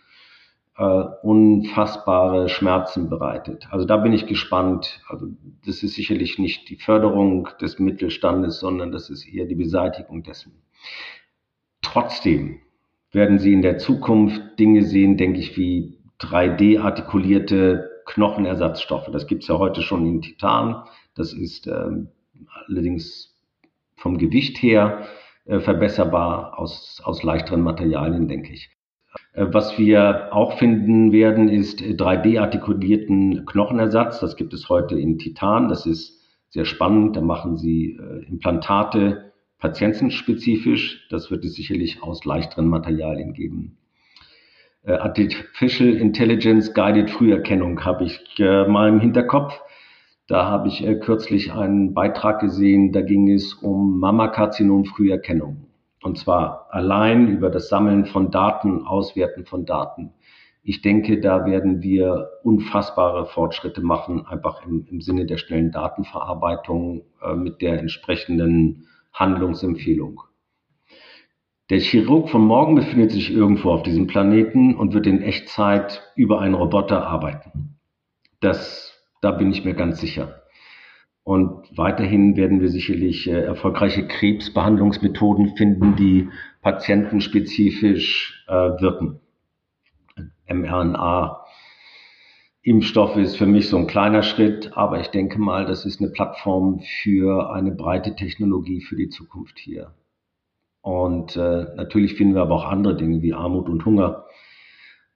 äh, 0.79 0.83
unfassbare 1.23 2.49
Schmerzen 2.49 3.09
bereitet. 3.09 3.67
Also 3.71 3.87
da 3.87 3.97
bin 3.97 4.13
ich 4.13 4.27
gespannt. 4.27 5.01
Also 5.09 5.27
das 5.65 5.83
ist 5.83 5.95
sicherlich 5.95 6.39
nicht 6.39 6.69
die 6.69 6.77
Förderung 6.77 7.49
des 7.61 7.79
Mittelstandes, 7.79 8.61
sondern 8.61 8.93
das 8.93 9.09
ist 9.11 9.27
eher 9.27 9.47
die 9.47 9.55
Beseitigung 9.55 10.23
dessen. 10.23 10.63
Trotzdem 11.83 12.61
werden 13.13 13.39
Sie 13.39 13.53
in 13.53 13.63
der 13.63 13.79
Zukunft 13.79 14.59
Dinge 14.59 14.83
sehen, 14.83 15.17
denke 15.17 15.41
ich, 15.41 15.57
wie 15.57 15.99
3D-artikulierte 16.21 17.89
Knochenersatzstoffe. 18.07 19.09
Das 19.11 19.27
gibt 19.27 19.43
es 19.43 19.49
ja 19.49 19.59
heute 19.59 19.83
schon 19.83 20.07
in 20.07 20.21
Titan. 20.21 20.85
Das 21.15 21.33
ist 21.33 21.67
ähm, 21.67 22.09
allerdings 22.67 23.35
vom 23.97 24.19
Gewicht 24.19 24.63
her 24.63 25.07
äh, 25.47 25.61
verbesserbar 25.61 26.59
aus, 26.59 27.01
aus 27.03 27.23
leichteren 27.23 27.63
Materialien, 27.63 28.29
denke 28.29 28.53
ich. 28.53 28.76
Äh, 29.37 29.47
was 29.51 29.79
wir 29.79 30.29
auch 30.33 30.59
finden 30.59 31.13
werden, 31.13 31.49
ist 31.49 31.81
3D-artikulierten 31.81 33.45
Knochenersatz. 33.47 34.21
Das 34.21 34.37
gibt 34.37 34.53
es 34.55 34.69
heute 34.69 34.99
in 34.99 35.19
Titan. 35.19 35.69
Das 35.69 35.87
ist 35.87 36.21
sehr 36.49 36.65
spannend. 36.65 37.17
Da 37.17 37.21
machen 37.21 37.57
sie 37.57 37.99
äh, 38.01 38.27
Implantate 38.29 39.33
patientenspezifisch. 39.59 41.07
Das 41.11 41.31
wird 41.31 41.45
es 41.45 41.55
sicherlich 41.55 42.03
aus 42.03 42.25
leichteren 42.25 42.69
Materialien 42.69 43.35
geben. 43.35 43.79
Äh, 44.85 44.93
Artificial 44.93 45.91
Intelligence 45.91 46.73
Guided 46.73 47.11
Früherkennung 47.11 47.85
habe 47.85 48.05
ich 48.05 48.21
mal 48.39 48.89
im 48.89 49.01
Hinterkopf. 49.01 49.61
Da 50.29 50.47
habe 50.47 50.67
ich 50.69 50.85
kürzlich 51.03 51.53
einen 51.53 51.95
Beitrag 51.95 52.41
gesehen, 52.41 52.91
da 52.91 53.01
ging 53.01 53.31
es 53.31 53.55
um 53.55 54.01
Mammakarzinom-Früherkennung. 54.01 55.67
Und 56.03 56.19
zwar 56.19 56.69
allein 56.71 57.29
über 57.29 57.51
das 57.51 57.69
Sammeln 57.69 58.07
von 58.07 58.31
Daten, 58.31 58.87
Auswerten 58.87 59.45
von 59.45 59.65
Daten. 59.65 60.13
Ich 60.63 60.83
denke, 60.83 61.21
da 61.21 61.47
werden 61.47 61.83
wir 61.83 62.29
unfassbare 62.43 63.27
Fortschritte 63.27 63.81
machen, 63.81 64.27
einfach 64.27 64.67
im, 64.67 64.87
im 64.91 65.01
Sinne 65.01 65.27
der 65.27 65.37
schnellen 65.37 65.71
Datenverarbeitung 65.71 67.03
äh, 67.23 67.35
mit 67.35 67.63
der 67.63 67.79
entsprechenden 67.79 68.89
Handlungsempfehlung. 69.13 70.23
Der 71.71 71.81
Chirurg 71.81 72.31
von 72.31 72.43
morgen 72.43 72.77
befindet 72.77 73.11
sich 73.11 73.33
irgendwo 73.33 73.71
auf 73.71 73.83
diesem 73.83 74.07
Planeten 74.07 74.77
und 74.77 74.95
wird 74.95 75.07
in 75.07 75.23
Echtzeit 75.23 76.03
über 76.15 76.41
einen 76.41 76.55
Roboter 76.55 77.07
arbeiten. 77.07 77.79
Das, 78.41 79.05
da 79.21 79.33
bin 79.33 79.51
ich 79.51 79.65
mir 79.65 79.75
ganz 79.75 80.01
sicher. 80.01 80.43
Und 81.27 81.77
weiterhin 81.77 82.37
werden 82.37 82.61
wir 82.61 82.69
sicherlich 82.69 83.29
äh, 83.29 83.33
erfolgreiche 83.33 84.07
Krebsbehandlungsmethoden 84.07 85.57
finden, 85.57 85.97
die 85.97 86.29
patientenspezifisch 86.63 88.45
äh, 88.47 88.53
wirken. 88.53 89.19
mRNA 90.49 91.45
Impfstoff 92.63 93.17
ist 93.17 93.37
für 93.37 93.47
mich 93.47 93.69
so 93.69 93.77
ein 93.77 93.89
kleiner 93.89 94.23
Schritt, 94.23 94.77
aber 94.77 95.01
ich 95.01 95.09
denke 95.09 95.41
mal, 95.41 95.67
das 95.67 95.85
ist 95.85 96.01
eine 96.01 96.11
Plattform 96.11 96.79
für 97.03 97.51
eine 97.53 97.73
breite 97.73 98.15
Technologie 98.15 98.81
für 98.81 98.95
die 98.95 99.09
Zukunft 99.09 99.59
hier. 99.59 99.95
Und 100.81 101.37
äh, 101.37 101.75
natürlich 101.75 102.15
finden 102.15 102.37
wir 102.37 102.43
aber 102.43 102.55
auch 102.55 102.67
andere 102.67 102.97
Dinge 102.97 103.21
wie 103.23 103.35
Armut 103.35 103.69
und 103.69 103.85
Hunger. 103.85 104.27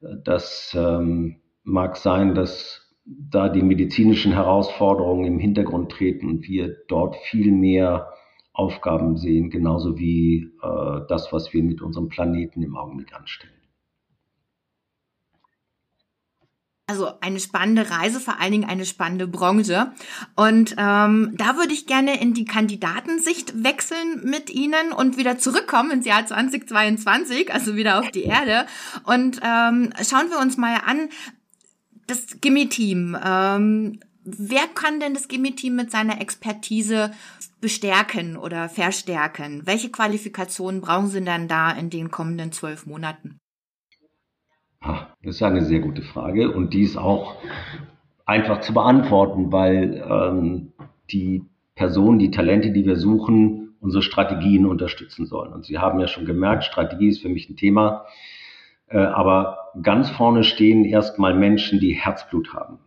Das 0.01 0.77
ähm, 0.77 1.37
mag 1.63 1.97
sein, 1.97 2.35
dass 2.35 2.80
da 3.19 3.49
die 3.49 3.63
medizinischen 3.63 4.33
Herausforderungen 4.33 5.25
im 5.25 5.39
Hintergrund 5.39 5.91
treten 5.91 6.29
und 6.29 6.47
wir 6.47 6.77
dort 6.87 7.17
viel 7.17 7.51
mehr 7.51 8.13
Aufgaben 8.53 9.17
sehen, 9.17 9.51
genauso 9.51 9.99
wie 9.99 10.53
äh, 10.63 11.01
das, 11.09 11.33
was 11.33 11.53
wir 11.53 11.63
mit 11.63 11.83
unserem 11.83 12.09
Planeten 12.09 12.63
im 12.63 12.77
Augenblick 12.77 13.15
anstellen. 13.15 13.55
Also 16.87 17.09
eine 17.21 17.39
spannende 17.39 17.89
Reise, 17.89 18.19
vor 18.19 18.41
allen 18.41 18.51
Dingen 18.51 18.69
eine 18.69 18.85
spannende 18.85 19.29
Branche. 19.29 19.93
Und 20.35 20.75
ähm, 20.77 21.35
da 21.37 21.57
würde 21.57 21.73
ich 21.73 21.87
gerne 21.87 22.21
in 22.21 22.35
die 22.35 22.45
Kandidatensicht 22.45 23.63
wechseln 23.63 24.23
mit 24.25 24.51
Ihnen 24.51 24.93
und 24.93 25.17
wieder 25.17 25.39
zurückkommen 25.39 25.93
ins 25.93 26.05
Jahr 26.05 26.27
2022, 26.27 27.55
also 27.55 27.77
wieder 27.77 28.01
auf 28.01 28.11
die 28.11 28.25
Erde. 28.25 28.67
Und 29.05 29.41
ähm, 29.41 29.93
schauen 30.03 30.31
wir 30.31 30.41
uns 30.41 30.57
mal 30.57 30.81
an, 30.85 31.11
das 32.11 32.41
Gimme-Team. 32.41 33.17
Ähm, 33.25 34.01
wer 34.25 34.67
kann 34.75 35.01
denn 35.01 35.15
das 35.15 35.29
Gimme-Team 35.29 35.77
mit 35.77 35.91
seiner 35.91 36.21
Expertise 36.21 37.13
bestärken 37.61 38.37
oder 38.37 38.69
verstärken? 38.69 39.63
Welche 39.65 39.91
Qualifikationen 39.91 40.81
brauchen 40.81 41.09
Sie 41.09 41.25
dann 41.25 41.49
da 41.49 41.71
in 41.71 41.91
den 41.91 42.11
kommenden 42.11 42.53
zwölf 42.53 42.87
Monaten? 42.87 43.39
Das 44.81 45.37
ist 45.37 45.43
eine 45.43 45.65
sehr 45.65 45.81
gute 45.81 46.03
Frage 46.03 46.51
und 46.51 46.73
die 46.73 46.83
ist 46.83 46.97
auch 46.97 47.37
einfach 48.25 48.61
zu 48.61 48.73
beantworten, 48.73 49.53
weil 49.53 50.03
ähm, 50.09 50.73
die 51.11 51.45
Personen, 51.75 52.19
die 52.19 52.31
Talente, 52.31 52.71
die 52.71 52.87
wir 52.87 52.97
suchen, 52.97 53.75
unsere 53.81 54.03
Strategien 54.03 54.67
unterstützen 54.67 55.27
sollen. 55.27 55.53
Und 55.53 55.65
Sie 55.65 55.79
haben 55.79 56.01
ja 56.01 56.07
schon 56.07 56.25
gemerkt, 56.25 56.65
Strategie 56.65 57.09
ist 57.09 57.23
für 57.23 57.29
mich 57.29 57.49
ein 57.49 57.57
Thema. 57.57 58.07
Äh, 58.89 58.99
aber 58.99 59.60
ganz 59.83 60.11
vorne 60.11 60.45
stehen 60.45 60.85
erstmal 60.85 61.35
Menschen, 61.35 61.81
die 61.81 61.93
Herzblut 61.93 62.55
haben. 62.55 62.79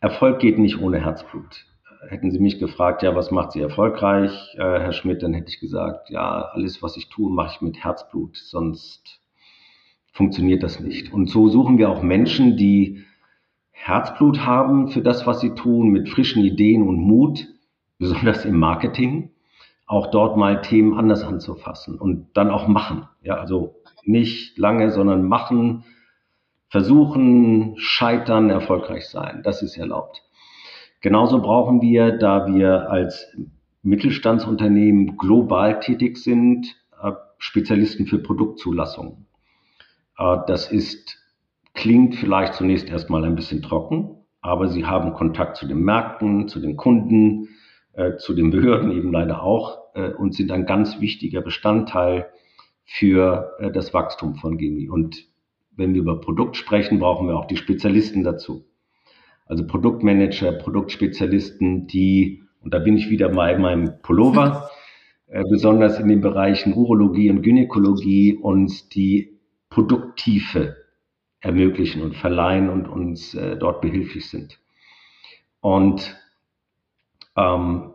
Erfolg 0.00 0.38
geht 0.40 0.58
nicht 0.58 0.80
ohne 0.80 0.98
Herzblut. 0.98 1.66
Hätten 2.08 2.30
Sie 2.30 2.38
mich 2.38 2.58
gefragt, 2.58 3.02
ja, 3.02 3.14
was 3.14 3.30
macht 3.30 3.52
Sie 3.52 3.60
erfolgreich, 3.60 4.54
äh, 4.56 4.60
Herr 4.60 4.92
Schmidt, 4.92 5.22
dann 5.22 5.34
hätte 5.34 5.50
ich 5.50 5.60
gesagt, 5.60 6.08
ja, 6.08 6.48
alles, 6.52 6.82
was 6.82 6.96
ich 6.96 7.10
tue, 7.10 7.30
mache 7.30 7.54
ich 7.54 7.60
mit 7.60 7.84
Herzblut, 7.84 8.36
sonst 8.36 9.20
funktioniert 10.12 10.62
das 10.62 10.80
nicht. 10.80 11.12
Und 11.12 11.28
so 11.28 11.48
suchen 11.48 11.76
wir 11.76 11.90
auch 11.90 12.02
Menschen, 12.02 12.56
die 12.56 13.04
Herzblut 13.70 14.46
haben 14.46 14.88
für 14.88 15.02
das, 15.02 15.26
was 15.26 15.40
sie 15.40 15.54
tun, 15.54 15.90
mit 15.90 16.08
frischen 16.08 16.42
Ideen 16.42 16.86
und 16.86 16.96
Mut, 16.96 17.46
besonders 17.98 18.44
im 18.46 18.58
Marketing, 18.58 19.30
auch 19.90 20.12
dort 20.12 20.36
mal 20.36 20.60
Themen 20.60 20.96
anders 20.96 21.24
anzufassen 21.24 21.98
und 21.98 22.28
dann 22.34 22.48
auch 22.48 22.68
machen. 22.68 23.08
Ja, 23.22 23.38
also 23.38 23.74
nicht 24.04 24.56
lange, 24.56 24.92
sondern 24.92 25.24
machen, 25.24 25.82
versuchen, 26.68 27.74
scheitern, 27.76 28.50
erfolgreich 28.50 29.08
sein. 29.08 29.40
Das 29.42 29.62
ist 29.62 29.76
erlaubt. 29.76 30.22
Genauso 31.00 31.42
brauchen 31.42 31.82
wir, 31.82 32.18
da 32.18 32.46
wir 32.46 32.88
als 32.88 33.36
Mittelstandsunternehmen 33.82 35.16
global 35.16 35.80
tätig 35.80 36.18
sind, 36.18 36.68
äh, 37.02 37.10
Spezialisten 37.38 38.06
für 38.06 38.18
Produktzulassung. 38.18 39.26
Äh, 40.16 40.36
das 40.46 40.70
ist, 40.70 41.18
klingt 41.74 42.14
vielleicht 42.14 42.54
zunächst 42.54 42.88
erstmal 42.88 43.24
ein 43.24 43.34
bisschen 43.34 43.60
trocken, 43.60 44.18
aber 44.40 44.68
sie 44.68 44.86
haben 44.86 45.14
Kontakt 45.14 45.56
zu 45.56 45.66
den 45.66 45.80
Märkten, 45.80 46.46
zu 46.46 46.60
den 46.60 46.76
Kunden, 46.76 47.48
äh, 47.92 48.16
zu 48.16 48.34
den 48.34 48.50
Behörden 48.50 48.92
eben 48.92 49.12
leider 49.12 49.42
auch 49.42 49.80
und 50.18 50.36
sind 50.36 50.52
ein 50.52 50.66
ganz 50.66 51.00
wichtiger 51.00 51.40
Bestandteil 51.40 52.28
für 52.92 53.56
äh, 53.60 53.70
das 53.70 53.94
Wachstum 53.94 54.34
von 54.34 54.58
Gemi. 54.58 54.88
Und 54.88 55.28
wenn 55.76 55.94
wir 55.94 56.02
über 56.02 56.20
Produkt 56.20 56.56
sprechen, 56.56 56.98
brauchen 56.98 57.28
wir 57.28 57.36
auch 57.36 57.46
die 57.46 57.56
Spezialisten 57.56 58.24
dazu. 58.24 58.64
Also 59.46 59.64
Produktmanager, 59.64 60.52
Produktspezialisten, 60.52 61.86
die, 61.86 62.42
und 62.60 62.74
da 62.74 62.80
bin 62.80 62.96
ich 62.96 63.08
wieder 63.08 63.28
bei 63.28 63.56
meinem 63.56 64.02
Pullover, 64.02 64.70
äh, 65.28 65.44
besonders 65.48 66.00
in 66.00 66.08
den 66.08 66.20
Bereichen 66.20 66.74
Urologie 66.74 67.30
und 67.30 67.42
Gynäkologie 67.42 68.34
uns 68.34 68.88
die 68.88 69.38
Produkttiefe 69.70 70.76
ermöglichen 71.40 72.02
und 72.02 72.16
verleihen 72.16 72.68
und 72.68 72.88
uns 72.88 73.34
äh, 73.34 73.56
dort 73.56 73.80
behilflich 73.80 74.28
sind. 74.28 74.58
Und 75.60 76.16
ähm, 77.40 77.94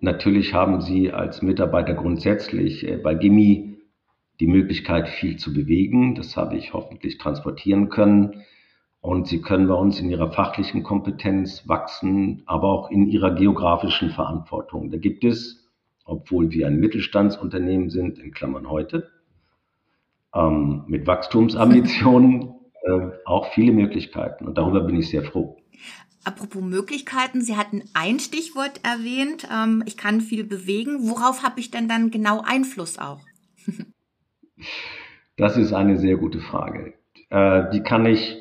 natürlich 0.00 0.54
haben 0.54 0.80
Sie 0.80 1.12
als 1.12 1.42
Mitarbeiter 1.42 1.94
grundsätzlich 1.94 2.86
äh, 2.86 2.96
bei 2.96 3.14
Gimi 3.14 3.78
die 4.40 4.46
Möglichkeit, 4.46 5.08
viel 5.08 5.36
zu 5.36 5.52
bewegen. 5.52 6.14
Das 6.14 6.36
habe 6.36 6.56
ich 6.56 6.72
hoffentlich 6.72 7.18
transportieren 7.18 7.90
können. 7.90 8.42
Und 9.02 9.28
sie 9.28 9.40
können 9.40 9.68
bei 9.68 9.74
uns 9.74 10.00
in 10.00 10.10
ihrer 10.10 10.32
fachlichen 10.32 10.82
Kompetenz 10.82 11.66
wachsen, 11.68 12.42
aber 12.46 12.68
auch 12.68 12.90
in 12.90 13.06
ihrer 13.06 13.34
geografischen 13.34 14.10
Verantwortung. 14.10 14.90
Da 14.90 14.98
gibt 14.98 15.24
es, 15.24 15.70
obwohl 16.04 16.50
wir 16.50 16.66
ein 16.66 16.80
Mittelstandsunternehmen 16.80 17.88
sind, 17.88 18.18
in 18.18 18.32
Klammern 18.32 18.68
heute, 18.68 19.10
ähm, 20.34 20.84
mit 20.86 21.06
Wachstumsambitionen, 21.06 22.54
äh, 22.82 23.10
auch 23.24 23.46
viele 23.52 23.72
Möglichkeiten. 23.72 24.46
Und 24.46 24.58
darüber 24.58 24.80
bin 24.80 24.96
ich 24.96 25.08
sehr 25.08 25.22
froh. 25.22 25.56
Apropos 26.24 26.62
Möglichkeiten, 26.62 27.40
Sie 27.40 27.56
hatten 27.56 27.82
ein 27.94 28.20
Stichwort 28.20 28.80
erwähnt, 28.84 29.48
ähm, 29.50 29.82
ich 29.86 29.96
kann 29.96 30.20
viel 30.20 30.44
bewegen. 30.44 31.08
Worauf 31.08 31.42
habe 31.42 31.60
ich 31.60 31.70
denn 31.70 31.88
dann 31.88 32.10
genau 32.10 32.42
Einfluss 32.42 32.98
auch? 32.98 33.20
Das 35.36 35.56
ist 35.56 35.72
eine 35.72 35.96
sehr 35.96 36.18
gute 36.18 36.38
Frage. 36.38 36.92
Äh, 37.30 37.70
die 37.72 37.82
kann 37.82 38.04
ich 38.04 38.36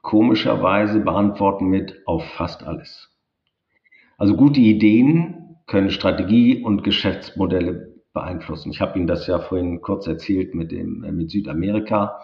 komischerweise 0.00 1.00
beantworten 1.00 1.66
mit 1.66 2.02
auf 2.06 2.24
fast 2.36 2.62
alles. 2.62 3.10
Also 4.16 4.36
gute 4.36 4.60
Ideen 4.60 5.56
können 5.66 5.90
Strategie 5.90 6.62
und 6.62 6.84
Geschäftsmodelle 6.84 7.94
beeinflussen. 8.12 8.70
Ich 8.70 8.80
habe 8.80 8.98
Ihnen 8.98 9.06
das 9.06 9.26
ja 9.26 9.38
vorhin 9.38 9.80
kurz 9.80 10.06
erzählt 10.06 10.54
mit, 10.54 10.72
dem, 10.72 11.04
äh, 11.04 11.12
mit 11.12 11.30
Südamerika. 11.30 12.20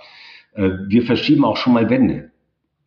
Äh, 0.52 0.70
wir 0.86 1.02
verschieben 1.02 1.44
auch 1.44 1.56
schon 1.56 1.74
mal 1.74 1.90
Wände, 1.90 2.30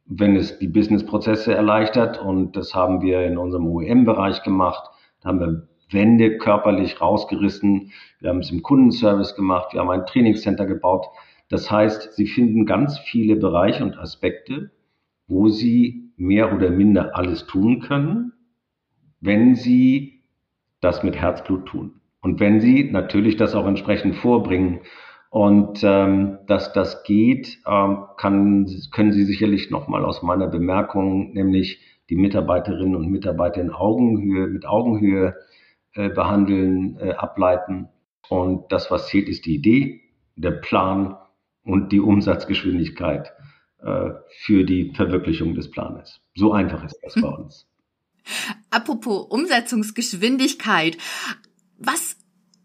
wenn 0.07 0.35
es 0.35 0.59
die 0.59 0.67
Businessprozesse 0.67 1.53
erleichtert. 1.53 2.19
Und 2.21 2.55
das 2.55 2.73
haben 2.73 3.01
wir 3.01 3.25
in 3.25 3.37
unserem 3.37 3.67
OEM-Bereich 3.67 4.43
gemacht. 4.43 4.89
Da 5.21 5.29
haben 5.29 5.39
wir 5.39 5.67
Wände 5.91 6.37
körperlich 6.37 6.99
rausgerissen. 6.99 7.91
Wir 8.19 8.29
haben 8.29 8.39
es 8.39 8.51
im 8.51 8.61
Kundenservice 8.61 9.35
gemacht. 9.35 9.73
Wir 9.73 9.81
haben 9.81 9.89
ein 9.89 10.05
Trainingscenter 10.05 10.65
gebaut. 10.65 11.07
Das 11.49 11.71
heißt, 11.71 12.13
Sie 12.13 12.27
finden 12.27 12.65
ganz 12.65 12.99
viele 12.99 13.35
Bereiche 13.35 13.83
und 13.83 13.97
Aspekte, 13.97 14.71
wo 15.27 15.49
sie 15.49 16.11
mehr 16.17 16.53
oder 16.53 16.69
minder 16.69 17.15
alles 17.15 17.45
tun 17.45 17.79
können, 17.79 18.33
wenn 19.21 19.55
sie 19.55 20.23
das 20.81 21.03
mit 21.03 21.15
Herzblut 21.15 21.65
tun. 21.65 22.01
Und 22.21 22.39
wenn 22.39 22.59
sie 22.59 22.89
natürlich 22.91 23.37
das 23.37 23.55
auch 23.55 23.65
entsprechend 23.65 24.15
vorbringen. 24.15 24.81
Und 25.29 25.83
ähm, 25.83 26.39
dass 26.47 26.73
das 26.73 27.03
geht, 27.03 27.59
ähm, 27.67 28.05
kann, 28.17 28.67
können 28.91 29.11
Sie 29.11 29.25
sicherlich 29.25 29.69
nochmal 29.69 30.05
aus 30.05 30.23
meiner 30.23 30.47
Bemerkung, 30.47 31.33
nämlich 31.33 31.81
die 32.09 32.15
Mitarbeiterinnen 32.15 32.95
und 32.95 33.09
Mitarbeiter 33.09 33.59
in 33.59 33.71
Augenhöhe, 33.71 34.47
mit 34.47 34.65
Augenhöhe 34.65 35.35
äh, 35.93 36.09
behandeln, 36.09 36.97
äh, 36.99 37.11
ableiten. 37.11 37.89
Und 38.29 38.71
das, 38.71 38.89
was 38.91 39.07
zählt, 39.07 39.27
ist 39.29 39.45
die 39.45 39.55
Idee, 39.55 40.01
der 40.35 40.51
Plan 40.51 41.17
und 41.63 41.91
die 41.91 41.99
Umsatzgeschwindigkeit 41.99 43.33
äh, 43.79 44.11
für 44.45 44.63
die 44.63 44.93
Verwirklichung 44.93 45.55
des 45.55 45.69
Planes. 45.69 46.21
So 46.35 46.53
einfach 46.53 46.83
ist 46.83 46.99
das 47.03 47.15
bei 47.15 47.27
uns. 47.37 47.67
Apropos 48.69 49.27
Umsetzungsgeschwindigkeit. 49.29 50.97
Was, 51.77 52.16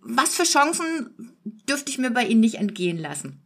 was 0.02 0.36
für 0.36 0.44
Chancen 0.44 1.36
dürfte 1.68 1.90
ich 1.90 1.98
mir 1.98 2.10
bei 2.10 2.24
Ihnen 2.24 2.40
nicht 2.40 2.56
entgehen 2.56 2.98
lassen? 2.98 3.42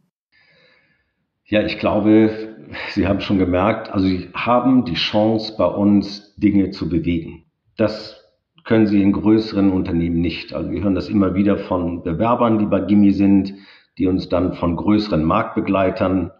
Ja, 1.45 1.63
ich 1.63 1.79
glaube, 1.79 2.55
Sie 2.91 3.07
haben 3.07 3.21
schon 3.21 3.37
gemerkt, 3.37 3.89
also 3.89 4.05
Sie 4.05 4.29
haben 4.33 4.85
die 4.85 4.95
Chance, 4.95 5.55
bei 5.57 5.65
uns 5.65 6.35
Dinge 6.35 6.71
zu 6.71 6.89
bewegen. 6.89 7.45
Das 7.77 8.17
können 8.65 8.87
Sie 8.87 9.01
in 9.01 9.13
größeren 9.13 9.71
Unternehmen 9.71 10.19
nicht. 10.19 10.53
Also 10.53 10.71
wir 10.71 10.83
hören 10.83 10.95
das 10.95 11.07
immer 11.07 11.35
wieder 11.35 11.57
von 11.57 12.03
Bewerbern, 12.03 12.59
die 12.59 12.65
bei 12.65 12.81
Gimmi 12.81 13.13
sind, 13.13 13.53
die 13.97 14.07
uns 14.07 14.27
dann 14.27 14.53
von 14.55 14.75
größeren 14.75 15.23
Marktbegleitern, 15.23 16.31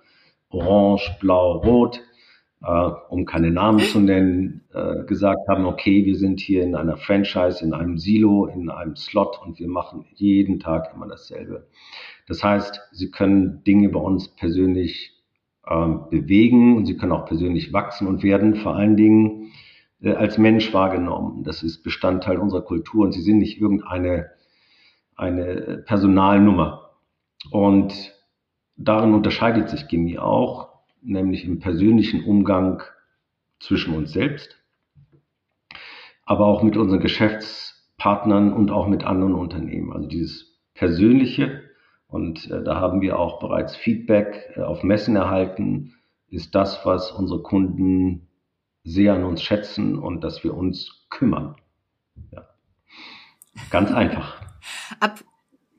Orange, 0.49 1.15
Blau, 1.21 1.57
Rot, 1.59 2.01
äh, 2.63 2.89
um 3.09 3.25
keine 3.25 3.51
Namen 3.51 3.79
zu 3.79 3.99
nennen, 3.99 4.61
äh, 4.73 5.03
gesagt 5.03 5.47
haben, 5.47 5.65
okay, 5.65 6.05
wir 6.05 6.15
sind 6.15 6.39
hier 6.39 6.63
in 6.63 6.75
einer 6.75 6.97
Franchise, 6.97 7.63
in 7.63 7.73
einem 7.73 7.97
Silo, 7.97 8.45
in 8.47 8.69
einem 8.69 8.95
Slot 8.95 9.39
und 9.45 9.59
wir 9.59 9.67
machen 9.67 10.05
jeden 10.15 10.59
Tag 10.59 10.93
immer 10.93 11.07
dasselbe. 11.07 11.67
Das 12.27 12.43
heißt, 12.43 12.81
Sie 12.91 13.11
können 13.11 13.63
Dinge 13.63 13.89
bei 13.89 13.99
uns 13.99 14.29
persönlich 14.29 15.13
ähm, 15.69 16.09
bewegen 16.09 16.77
und 16.77 16.85
Sie 16.85 16.97
können 16.97 17.11
auch 17.11 17.25
persönlich 17.25 17.73
wachsen 17.73 18.07
und 18.07 18.23
werden 18.23 18.55
vor 18.55 18.75
allen 18.75 18.97
Dingen 18.97 19.51
äh, 20.01 20.13
als 20.13 20.37
Mensch 20.37 20.73
wahrgenommen. 20.73 21.43
Das 21.43 21.63
ist 21.63 21.83
Bestandteil 21.83 22.37
unserer 22.37 22.63
Kultur 22.63 23.05
und 23.05 23.11
Sie 23.11 23.21
sind 23.21 23.37
nicht 23.37 23.61
irgendeine 23.61 24.31
eine 25.15 25.83
Personalnummer. 25.85 26.91
Und 27.51 28.13
darin 28.75 29.13
unterscheidet 29.13 29.69
sich 29.69 29.87
Gimmi 29.87 30.19
auch 30.19 30.76
nämlich 31.07 31.45
im 31.45 31.59
persönlichen 31.59 32.23
Umgang 32.23 32.83
zwischen 33.59 33.95
uns 33.95 34.11
selbst, 34.11 34.57
aber 36.25 36.45
auch 36.45 36.61
mit 36.63 36.77
unseren 36.77 36.99
Geschäftspartnern 36.99 38.53
und 38.53 38.71
auch 38.71 38.87
mit 38.87 39.03
anderen 39.03 39.33
Unternehmen. 39.33 39.93
Also 39.93 40.07
dieses 40.07 40.59
Persönliche, 40.73 41.63
und 42.07 42.49
äh, 42.51 42.63
da 42.63 42.79
haben 42.79 43.01
wir 43.01 43.19
auch 43.19 43.39
bereits 43.39 43.75
Feedback 43.75 44.53
äh, 44.55 44.61
auf 44.61 44.83
Messen 44.83 45.15
erhalten, 45.15 45.95
ist 46.29 46.53
das, 46.55 46.85
was 46.85 47.11
unsere 47.11 47.41
Kunden 47.41 48.27
sehr 48.83 49.13
an 49.13 49.23
uns 49.23 49.41
schätzen 49.41 49.97
und 49.97 50.23
dass 50.23 50.43
wir 50.43 50.53
uns 50.53 51.07
kümmern. 51.09 51.55
Ja. 52.31 52.47
Ganz 53.69 53.91
einfach. 53.91 54.41
Ab 54.99 55.23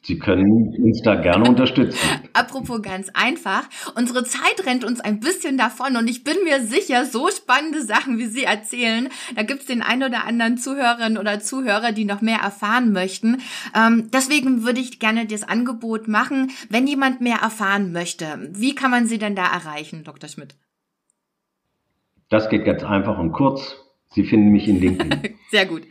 Sie 0.08 0.18
können 0.18 0.74
uns 0.82 1.02
da 1.02 1.16
gerne 1.16 1.46
unterstützen. 1.46 1.98
Apropos 2.32 2.80
ganz 2.80 3.10
einfach, 3.12 3.68
unsere 3.94 4.24
Zeit 4.24 4.64
rennt 4.64 4.82
uns 4.82 5.00
ein 5.00 5.20
bisschen 5.20 5.58
davon 5.58 5.98
und 5.98 6.08
ich 6.08 6.24
bin 6.24 6.36
mir 6.44 6.62
sicher, 6.62 7.04
so 7.04 7.28
spannende 7.28 7.82
Sachen, 7.82 8.16
wie 8.16 8.24
Sie 8.24 8.44
erzählen, 8.44 9.10
da 9.36 9.42
gibt's 9.42 9.66
den 9.66 9.82
ein 9.82 10.02
oder 10.02 10.24
anderen 10.24 10.56
Zuhörerinnen 10.56 11.18
oder 11.18 11.40
Zuhörer, 11.40 11.92
die 11.92 12.06
noch 12.06 12.22
mehr 12.22 12.38
erfahren 12.38 12.90
möchten. 12.90 13.42
Ähm, 13.76 14.08
deswegen 14.10 14.64
würde 14.64 14.80
ich 14.80 14.98
gerne 14.98 15.26
das 15.26 15.46
Angebot 15.46 16.08
machen, 16.08 16.52
wenn 16.70 16.86
jemand 16.86 17.20
mehr 17.20 17.40
erfahren 17.42 17.92
möchte. 17.92 18.48
Wie 18.52 18.74
kann 18.74 18.90
man 18.90 19.04
Sie 19.04 19.18
denn 19.18 19.36
da 19.36 19.44
erreichen, 19.44 20.04
Dr. 20.04 20.30
Schmidt? 20.30 20.54
Das 22.30 22.48
geht 22.48 22.64
ganz 22.64 22.82
einfach 22.82 23.18
und 23.18 23.32
kurz. 23.32 23.76
Sie 24.10 24.24
finden 24.24 24.48
mich 24.48 24.66
in 24.66 24.80
LinkedIn. 24.80 25.38
Sehr 25.50 25.66
gut. 25.66 25.82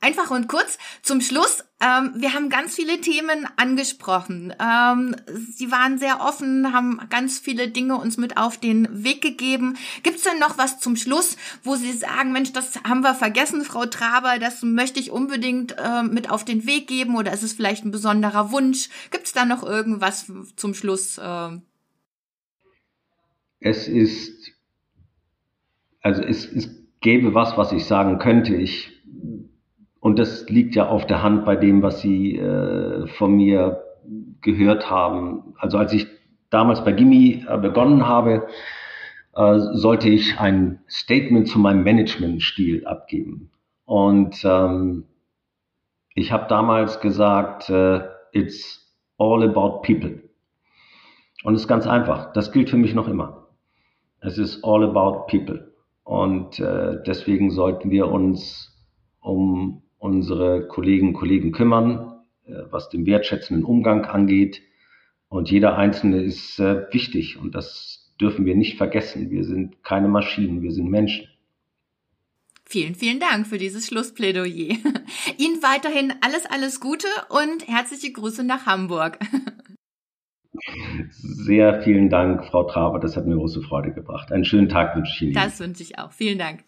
Einfach 0.00 0.30
und 0.30 0.48
kurz 0.48 0.78
zum 1.02 1.20
Schluss. 1.20 1.62
Ähm, 1.78 2.14
wir 2.16 2.32
haben 2.32 2.48
ganz 2.48 2.74
viele 2.74 3.02
Themen 3.02 3.46
angesprochen. 3.56 4.54
Ähm, 4.58 5.14
Sie 5.50 5.70
waren 5.70 5.98
sehr 5.98 6.20
offen, 6.20 6.72
haben 6.72 7.00
ganz 7.10 7.38
viele 7.38 7.68
Dinge 7.68 7.96
uns 7.96 8.16
mit 8.16 8.38
auf 8.38 8.58
den 8.58 9.04
Weg 9.04 9.20
gegeben. 9.20 9.76
Gibt 10.02 10.16
es 10.16 10.22
denn 10.22 10.38
noch 10.38 10.56
was 10.56 10.80
zum 10.80 10.96
Schluss, 10.96 11.36
wo 11.64 11.76
Sie 11.76 11.92
sagen, 11.92 12.32
Mensch, 12.32 12.52
das 12.52 12.82
haben 12.82 13.02
wir 13.02 13.14
vergessen, 13.14 13.62
Frau 13.62 13.84
Traber, 13.84 14.38
das 14.38 14.62
möchte 14.62 14.98
ich 14.98 15.10
unbedingt 15.10 15.76
äh, 15.78 16.02
mit 16.02 16.30
auf 16.30 16.46
den 16.46 16.66
Weg 16.66 16.88
geben 16.88 17.14
oder 17.16 17.32
ist 17.32 17.42
es 17.42 17.52
vielleicht 17.52 17.84
ein 17.84 17.90
besonderer 17.90 18.52
Wunsch? 18.52 18.88
Gibt 19.10 19.26
es 19.26 19.34
da 19.34 19.44
noch 19.44 19.62
irgendwas 19.62 20.32
zum 20.56 20.72
Schluss? 20.72 21.18
Äh? 21.18 21.58
Es 23.60 23.86
ist, 23.86 24.52
also 26.00 26.22
es 26.22 26.46
ist 26.46 26.85
gäbe 27.06 27.34
was, 27.34 27.56
was 27.56 27.70
ich 27.70 27.84
sagen 27.84 28.18
könnte. 28.18 28.56
Ich, 28.56 28.90
und 30.00 30.18
das 30.18 30.48
liegt 30.48 30.74
ja 30.74 30.88
auf 30.88 31.06
der 31.06 31.22
Hand 31.22 31.44
bei 31.44 31.54
dem, 31.54 31.80
was 31.80 32.00
Sie 32.00 32.36
äh, 32.36 33.06
von 33.06 33.36
mir 33.36 33.84
gehört 34.40 34.90
haben. 34.90 35.54
Also 35.56 35.78
als 35.78 35.92
ich 35.92 36.08
damals 36.50 36.82
bei 36.82 36.90
Gimmi 36.90 37.44
äh, 37.48 37.58
begonnen 37.58 38.08
habe, 38.08 38.48
äh, 39.36 39.56
sollte 39.56 40.08
ich 40.08 40.40
ein 40.40 40.80
Statement 40.88 41.46
zu 41.46 41.60
meinem 41.60 41.84
Managementstil 41.84 42.84
abgeben. 42.88 43.52
Und 43.84 44.44
ähm, 44.44 45.04
ich 46.12 46.32
habe 46.32 46.48
damals 46.48 46.98
gesagt, 46.98 47.70
äh, 47.70 48.00
it's 48.32 48.92
all 49.16 49.44
about 49.44 49.82
people. 49.82 50.24
Und 51.44 51.54
es 51.54 51.60
ist 51.60 51.68
ganz 51.68 51.86
einfach. 51.86 52.32
Das 52.32 52.50
gilt 52.50 52.68
für 52.68 52.78
mich 52.78 52.94
noch 52.94 53.06
immer. 53.06 53.46
Es 54.18 54.38
ist 54.38 54.64
all 54.64 54.82
about 54.82 55.28
people. 55.28 55.75
Und 56.06 56.60
äh, 56.60 57.02
deswegen 57.04 57.50
sollten 57.50 57.90
wir 57.90 58.06
uns 58.06 58.72
um 59.18 59.82
unsere 59.98 60.68
Kolleginnen 60.68 61.08
und 61.08 61.18
Kollegen 61.18 61.50
kümmern, 61.50 62.20
äh, 62.44 62.52
was 62.70 62.88
den 62.88 63.06
wertschätzenden 63.06 63.64
Umgang 63.64 64.04
angeht. 64.04 64.62
Und 65.28 65.50
jeder 65.50 65.76
Einzelne 65.76 66.22
ist 66.22 66.60
äh, 66.60 66.86
wichtig 66.92 67.38
und 67.38 67.56
das 67.56 68.14
dürfen 68.20 68.44
wir 68.46 68.54
nicht 68.54 68.76
vergessen. 68.76 69.30
Wir 69.30 69.42
sind 69.42 69.82
keine 69.82 70.06
Maschinen, 70.06 70.62
wir 70.62 70.70
sind 70.70 70.88
Menschen. 70.88 71.26
Vielen, 72.64 72.94
vielen 72.94 73.18
Dank 73.18 73.48
für 73.48 73.58
dieses 73.58 73.88
Schlussplädoyer. 73.88 74.76
Ihnen 75.38 75.60
weiterhin 75.60 76.14
alles, 76.20 76.46
alles 76.46 76.78
Gute 76.78 77.08
und 77.30 77.66
herzliche 77.66 78.12
Grüße 78.12 78.44
nach 78.44 78.64
Hamburg. 78.64 79.18
Sehr 81.10 81.82
vielen 81.82 82.08
Dank, 82.08 82.44
Frau 82.46 82.64
Traber. 82.64 82.98
Das 82.98 83.16
hat 83.16 83.26
mir 83.26 83.36
große 83.36 83.62
Freude 83.62 83.92
gebracht. 83.92 84.32
Einen 84.32 84.44
schönen 84.44 84.68
Tag 84.68 84.96
wünsche 84.96 85.12
ich 85.14 85.22
Ihnen. 85.22 85.34
Das 85.34 85.60
wünsche 85.60 85.82
ich 85.82 85.98
auch. 85.98 86.12
Vielen 86.12 86.38
Dank. 86.38 86.64